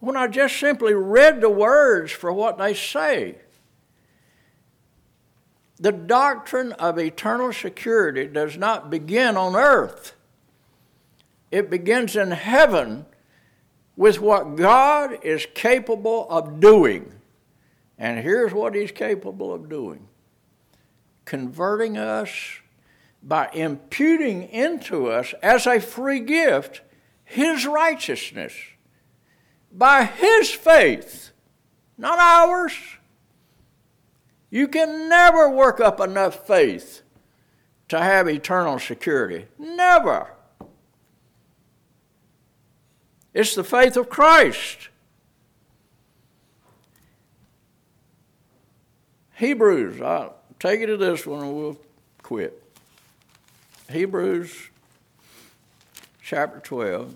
when 0.00 0.16
I 0.16 0.26
just 0.26 0.58
simply 0.58 0.94
read 0.94 1.40
the 1.40 1.48
words 1.48 2.12
for 2.12 2.32
what 2.32 2.58
they 2.58 2.74
say. 2.74 3.36
The 5.80 5.92
doctrine 5.92 6.72
of 6.72 6.98
eternal 6.98 7.52
security 7.52 8.26
does 8.26 8.56
not 8.56 8.90
begin 8.90 9.36
on 9.36 9.54
earth, 9.54 10.14
it 11.50 11.70
begins 11.70 12.16
in 12.16 12.32
heaven 12.32 13.06
with 13.96 14.20
what 14.20 14.56
God 14.56 15.18
is 15.24 15.46
capable 15.54 16.28
of 16.30 16.60
doing. 16.60 17.12
And 17.98 18.20
here's 18.20 18.52
what 18.52 18.74
He's 18.74 18.92
capable 18.92 19.52
of 19.52 19.68
doing 19.68 20.06
converting 21.24 21.98
us 21.98 22.60
by 23.22 23.50
imputing 23.52 24.44
into 24.44 25.08
us 25.08 25.34
as 25.42 25.66
a 25.66 25.80
free 25.80 26.20
gift 26.20 26.80
His 27.24 27.66
righteousness 27.66 28.54
by 29.72 30.04
His 30.04 30.50
faith, 30.50 31.32
not 31.96 32.18
ours. 32.18 32.72
You 34.50 34.68
can 34.68 35.08
never 35.08 35.48
work 35.48 35.80
up 35.80 36.00
enough 36.00 36.46
faith 36.46 37.02
to 37.88 37.98
have 37.98 38.28
eternal 38.28 38.78
security. 38.78 39.46
Never. 39.58 40.28
It's 43.34 43.54
the 43.54 43.64
faith 43.64 43.96
of 43.96 44.08
Christ. 44.08 44.88
Hebrews, 49.36 50.00
I'll 50.00 50.34
take 50.58 50.80
you 50.80 50.86
to 50.86 50.96
this 50.96 51.26
one 51.26 51.44
and 51.44 51.54
we'll 51.54 51.78
quit. 52.22 52.60
Hebrews 53.90 54.70
chapter 56.22 56.58
12. 56.58 57.14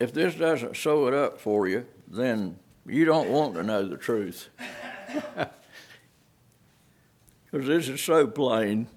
If 0.00 0.12
this 0.12 0.34
doesn't 0.34 0.76
sew 0.76 1.06
it 1.06 1.14
up 1.14 1.40
for 1.40 1.68
you, 1.68 1.86
then 2.08 2.58
you 2.84 3.04
don't 3.04 3.30
want 3.30 3.54
to 3.54 3.62
know 3.62 3.86
the 3.86 3.96
truth. 3.96 4.48
Because 7.48 7.68
this 7.68 7.88
is 7.88 8.02
so 8.02 8.26
plain. 8.26 8.88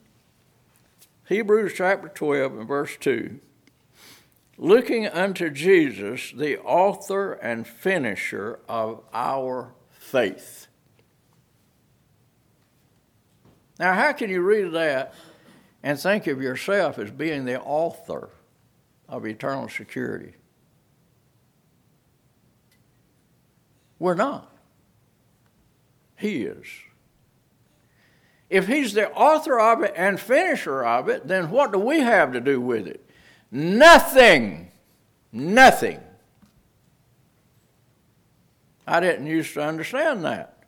Hebrews 1.30 1.74
chapter 1.78 2.10
12 2.10 2.58
and 2.58 2.68
verse 2.68 2.98
2 3.00 3.40
looking 4.60 5.08
unto 5.08 5.50
Jesus, 5.50 6.34
the 6.36 6.60
author 6.60 7.34
and 7.34 7.66
finisher 7.66 8.60
of 8.68 9.02
our 9.14 9.74
faith. 9.92 10.68
Now, 13.80 13.94
how 13.94 14.12
can 14.12 14.30
you 14.30 14.42
read 14.42 14.74
that 14.74 15.14
and 15.82 15.98
think 15.98 16.28
of 16.28 16.42
yourself 16.42 17.00
as 17.00 17.10
being 17.10 17.46
the 17.46 17.62
author 17.62 18.30
of 19.08 19.26
eternal 19.26 19.70
security? 19.70 20.34
We're 23.98 24.16
not. 24.16 24.49
He 26.20 26.44
is. 26.44 26.68
If 28.50 28.68
he's 28.68 28.94
the 28.94 29.10
author 29.12 29.60
of 29.60 29.84
it 29.84 29.94
and 29.96 30.20
finisher 30.20 30.84
of 30.84 31.08
it, 31.08 31.28
then 31.28 31.50
what 31.50 31.72
do 31.72 31.80
we 31.80 32.00
have 32.02 32.34
to 32.34 32.42
do 32.42 32.60
with 32.60 32.88
it? 32.88 33.08
Nothing. 33.52 34.72
Nothing. 35.32 36.02
I 38.86 39.00
didn't 39.00 39.28
used 39.28 39.54
to 39.54 39.64
understand 39.64 40.26
that. 40.26 40.64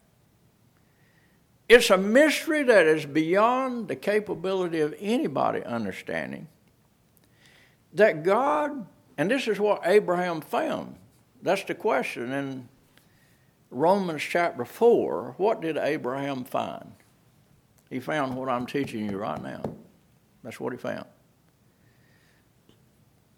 It's 1.67 1.89
a 1.89 1.97
mystery 1.97 2.63
that 2.63 2.85
is 2.85 3.05
beyond 3.05 3.87
the 3.87 3.95
capability 3.95 4.79
of 4.79 4.93
anybody 4.99 5.63
understanding. 5.63 6.47
That 7.93 8.23
God, 8.23 8.85
and 9.17 9.29
this 9.29 9.47
is 9.47 9.59
what 9.59 9.81
Abraham 9.85 10.39
found. 10.39 10.95
That's 11.41 11.63
the 11.63 11.75
question 11.75 12.31
in 12.31 12.69
Romans 13.71 14.21
chapter 14.21 14.65
4. 14.65 15.35
What 15.37 15.61
did 15.61 15.77
Abraham 15.77 16.43
find? 16.43 16.91
He 17.89 17.99
found 17.99 18.35
what 18.35 18.49
I'm 18.49 18.65
teaching 18.65 19.09
you 19.09 19.17
right 19.17 19.41
now. 19.41 19.63
That's 20.43 20.59
what 20.59 20.73
he 20.73 20.77
found. 20.77 21.05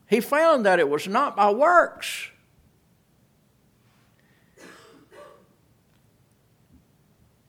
He 0.07 0.19
found 0.19 0.65
that 0.65 0.79
it 0.79 0.89
was 0.89 1.07
not 1.07 1.35
by 1.35 1.51
works. 1.51 2.29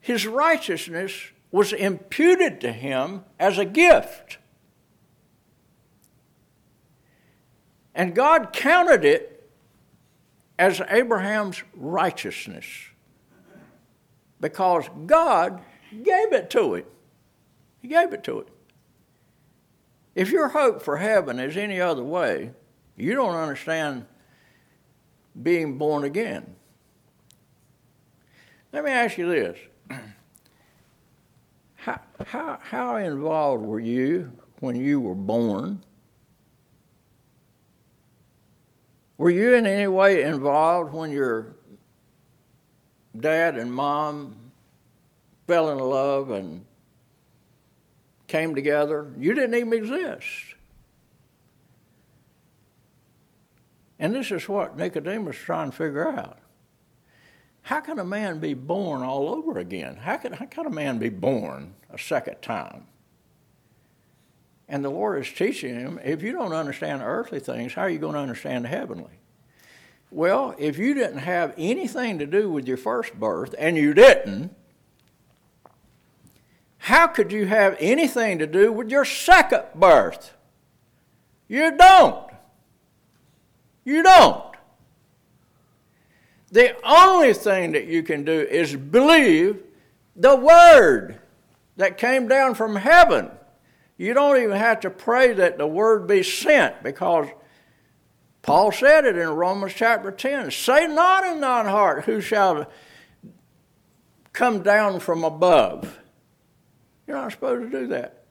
His 0.00 0.26
righteousness 0.26 1.30
was 1.50 1.72
imputed 1.72 2.60
to 2.60 2.72
him 2.72 3.24
as 3.38 3.58
a 3.58 3.64
gift. 3.64 4.38
And 7.94 8.14
God 8.14 8.52
counted 8.52 9.04
it 9.04 9.33
as 10.58 10.80
Abraham's 10.88 11.62
righteousness 11.74 12.64
because 14.40 14.88
God 15.06 15.60
gave 15.90 16.32
it 16.32 16.50
to 16.50 16.74
him. 16.74 16.84
He 17.80 17.88
gave 17.88 18.12
it 18.12 18.24
to 18.24 18.40
him. 18.40 18.46
If 20.14 20.30
your 20.30 20.48
hope 20.48 20.82
for 20.82 20.98
heaven 20.98 21.38
is 21.40 21.56
any 21.56 21.80
other 21.80 22.04
way, 22.04 22.52
you 22.96 23.14
don't 23.14 23.34
understand 23.34 24.06
being 25.42 25.76
born 25.76 26.04
again. 26.04 26.54
Let 28.72 28.84
me 28.84 28.90
ask 28.90 29.18
you 29.18 29.28
this. 29.28 29.58
How, 31.76 32.00
how, 32.24 32.58
how 32.62 32.96
involved 32.96 33.62
were 33.62 33.78
you 33.78 34.32
when 34.60 34.74
you 34.74 35.00
were 35.00 35.14
born? 35.14 35.84
Were 39.24 39.30
you 39.30 39.54
in 39.54 39.64
any 39.64 39.86
way 39.86 40.22
involved 40.22 40.92
when 40.92 41.10
your 41.10 41.54
dad 43.18 43.56
and 43.56 43.72
mom 43.72 44.36
fell 45.46 45.70
in 45.70 45.78
love 45.78 46.28
and 46.28 46.62
came 48.26 48.54
together? 48.54 49.10
You 49.16 49.32
didn't 49.32 49.54
even 49.54 49.72
exist. 49.72 50.56
And 53.98 54.14
this 54.14 54.30
is 54.30 54.46
what 54.46 54.76
Nicodemus 54.76 55.36
is 55.36 55.42
trying 55.42 55.70
to 55.70 55.76
figure 55.78 56.06
out. 56.06 56.36
How 57.62 57.80
can 57.80 57.98
a 57.98 58.04
man 58.04 58.40
be 58.40 58.52
born 58.52 59.00
all 59.00 59.30
over 59.30 59.58
again? 59.58 59.96
How 59.96 60.18
can, 60.18 60.34
how 60.34 60.44
can 60.44 60.66
a 60.66 60.70
man 60.70 60.98
be 60.98 61.08
born 61.08 61.76
a 61.88 61.98
second 61.98 62.42
time? 62.42 62.88
And 64.68 64.84
the 64.84 64.90
Lord 64.90 65.20
is 65.20 65.30
teaching 65.30 65.74
him 65.74 66.00
if 66.02 66.22
you 66.22 66.32
don't 66.32 66.52
understand 66.52 67.02
earthly 67.04 67.40
things, 67.40 67.74
how 67.74 67.82
are 67.82 67.90
you 67.90 67.98
going 67.98 68.14
to 68.14 68.20
understand 68.20 68.66
heavenly? 68.66 69.20
Well, 70.10 70.54
if 70.58 70.78
you 70.78 70.94
didn't 70.94 71.18
have 71.18 71.54
anything 71.58 72.18
to 72.20 72.26
do 72.26 72.50
with 72.50 72.68
your 72.68 72.76
first 72.76 73.14
birth, 73.14 73.54
and 73.58 73.76
you 73.76 73.92
didn't, 73.94 74.54
how 76.78 77.06
could 77.06 77.32
you 77.32 77.46
have 77.46 77.76
anything 77.80 78.38
to 78.38 78.46
do 78.46 78.72
with 78.72 78.90
your 78.90 79.04
second 79.04 79.64
birth? 79.74 80.34
You 81.48 81.76
don't. 81.76 82.30
You 83.84 84.02
don't. 84.02 84.54
The 86.52 86.76
only 86.84 87.32
thing 87.32 87.72
that 87.72 87.86
you 87.86 88.02
can 88.02 88.24
do 88.24 88.40
is 88.40 88.76
believe 88.76 89.62
the 90.14 90.36
word 90.36 91.18
that 91.76 91.98
came 91.98 92.28
down 92.28 92.54
from 92.54 92.76
heaven. 92.76 93.30
You 93.96 94.12
don't 94.12 94.38
even 94.38 94.56
have 94.56 94.80
to 94.80 94.90
pray 94.90 95.32
that 95.34 95.58
the 95.58 95.66
word 95.66 96.06
be 96.06 96.22
sent 96.22 96.82
because 96.82 97.28
Paul 98.42 98.72
said 98.72 99.06
it 99.06 99.16
in 99.16 99.28
Romans 99.28 99.72
chapter 99.74 100.10
10 100.10 100.50
Say 100.50 100.86
not 100.86 101.24
in 101.24 101.40
thine 101.40 101.66
heart, 101.66 102.04
who 102.04 102.20
shall 102.20 102.70
come 104.32 104.62
down 104.62 105.00
from 105.00 105.24
above. 105.24 105.98
You're 107.06 107.16
not 107.16 107.32
supposed 107.32 107.70
to 107.70 107.80
do 107.80 107.86
that. 107.88 108.24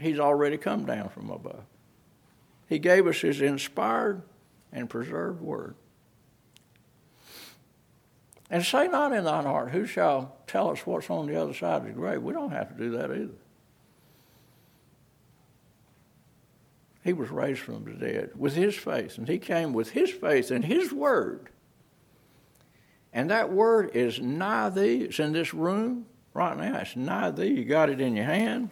He's 0.00 0.18
already 0.18 0.58
come 0.58 0.84
down 0.84 1.08
from 1.08 1.30
above. 1.30 1.64
He 2.68 2.78
gave 2.78 3.06
us 3.06 3.20
his 3.20 3.40
inspired 3.40 4.22
and 4.72 4.90
preserved 4.90 5.40
word. 5.40 5.74
And 8.50 8.64
say 8.64 8.88
not 8.88 9.12
in 9.12 9.24
thine 9.24 9.44
heart, 9.44 9.70
who 9.70 9.86
shall 9.86 10.36
tell 10.46 10.70
us 10.70 10.86
what's 10.86 11.10
on 11.10 11.26
the 11.26 11.40
other 11.40 11.54
side 11.54 11.82
of 11.82 11.84
the 11.86 11.92
grave? 11.92 12.22
We 12.22 12.32
don't 12.32 12.50
have 12.50 12.68
to 12.68 12.74
do 12.74 12.90
that 12.92 13.10
either. 13.10 13.34
He 17.08 17.14
was 17.14 17.30
raised 17.30 17.60
from 17.60 17.84
the 17.84 17.92
dead 17.92 18.32
with 18.36 18.54
his 18.54 18.76
faith, 18.76 19.16
and 19.16 19.26
he 19.26 19.38
came 19.38 19.72
with 19.72 19.92
his 19.92 20.10
faith 20.10 20.50
and 20.50 20.62
his 20.62 20.92
word. 20.92 21.48
And 23.14 23.30
that 23.30 23.50
word 23.50 23.92
is 23.94 24.20
nigh 24.20 24.68
thee. 24.68 25.04
It's 25.04 25.18
in 25.18 25.32
this 25.32 25.54
room 25.54 26.04
right 26.34 26.54
now. 26.54 26.76
It's 26.76 26.96
nigh 26.96 27.30
thee. 27.30 27.46
You 27.46 27.64
got 27.64 27.88
it 27.88 28.02
in 28.02 28.14
your 28.14 28.26
hand. 28.26 28.68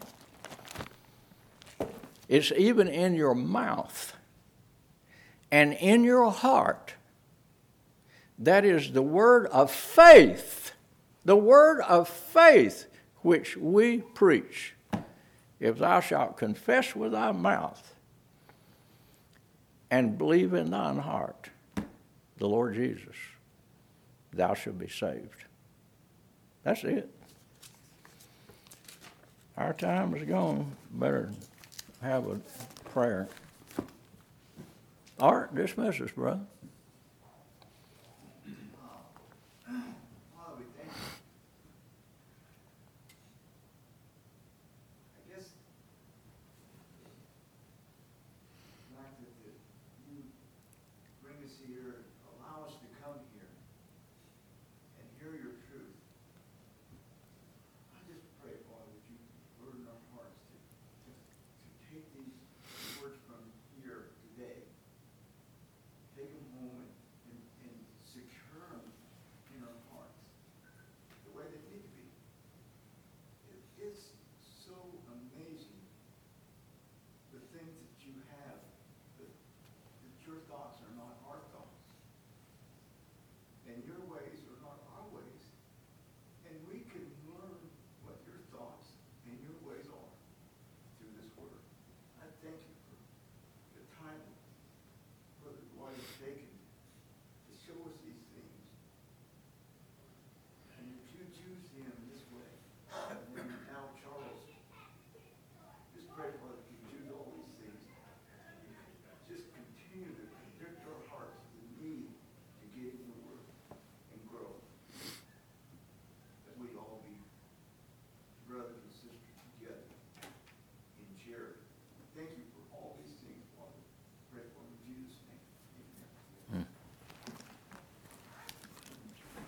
It's 2.28 2.52
even 2.54 2.88
in 2.88 3.14
your 3.14 3.34
mouth 3.34 4.14
and 5.50 5.72
in 5.72 6.04
your 6.04 6.30
heart. 6.30 6.92
That 8.38 8.66
is 8.66 8.92
the 8.92 9.00
word 9.00 9.46
of 9.46 9.70
faith, 9.70 10.72
the 11.24 11.38
word 11.38 11.80
of 11.80 12.06
faith 12.06 12.84
which 13.22 13.56
we 13.56 14.02
preach. 14.02 14.74
If 15.58 15.78
thou 15.78 16.00
shalt 16.00 16.36
confess 16.36 16.94
with 16.94 17.12
thy 17.12 17.32
mouth 17.32 17.94
and 19.90 20.18
believe 20.18 20.54
in 20.54 20.70
thine 20.70 20.98
heart 20.98 21.50
the 22.38 22.48
Lord 22.48 22.74
Jesus, 22.74 23.16
thou 24.32 24.54
shalt 24.54 24.78
be 24.78 24.88
saved. 24.88 25.44
That's 26.62 26.84
it. 26.84 27.10
Our 29.56 29.72
time 29.72 30.14
is 30.14 30.28
gone. 30.28 30.76
Better 30.90 31.30
have 32.02 32.26
a 32.26 32.40
prayer. 32.90 33.28
Art, 35.18 35.54
dismiss 35.54 36.00
us, 36.00 36.10
brother. 36.10 36.40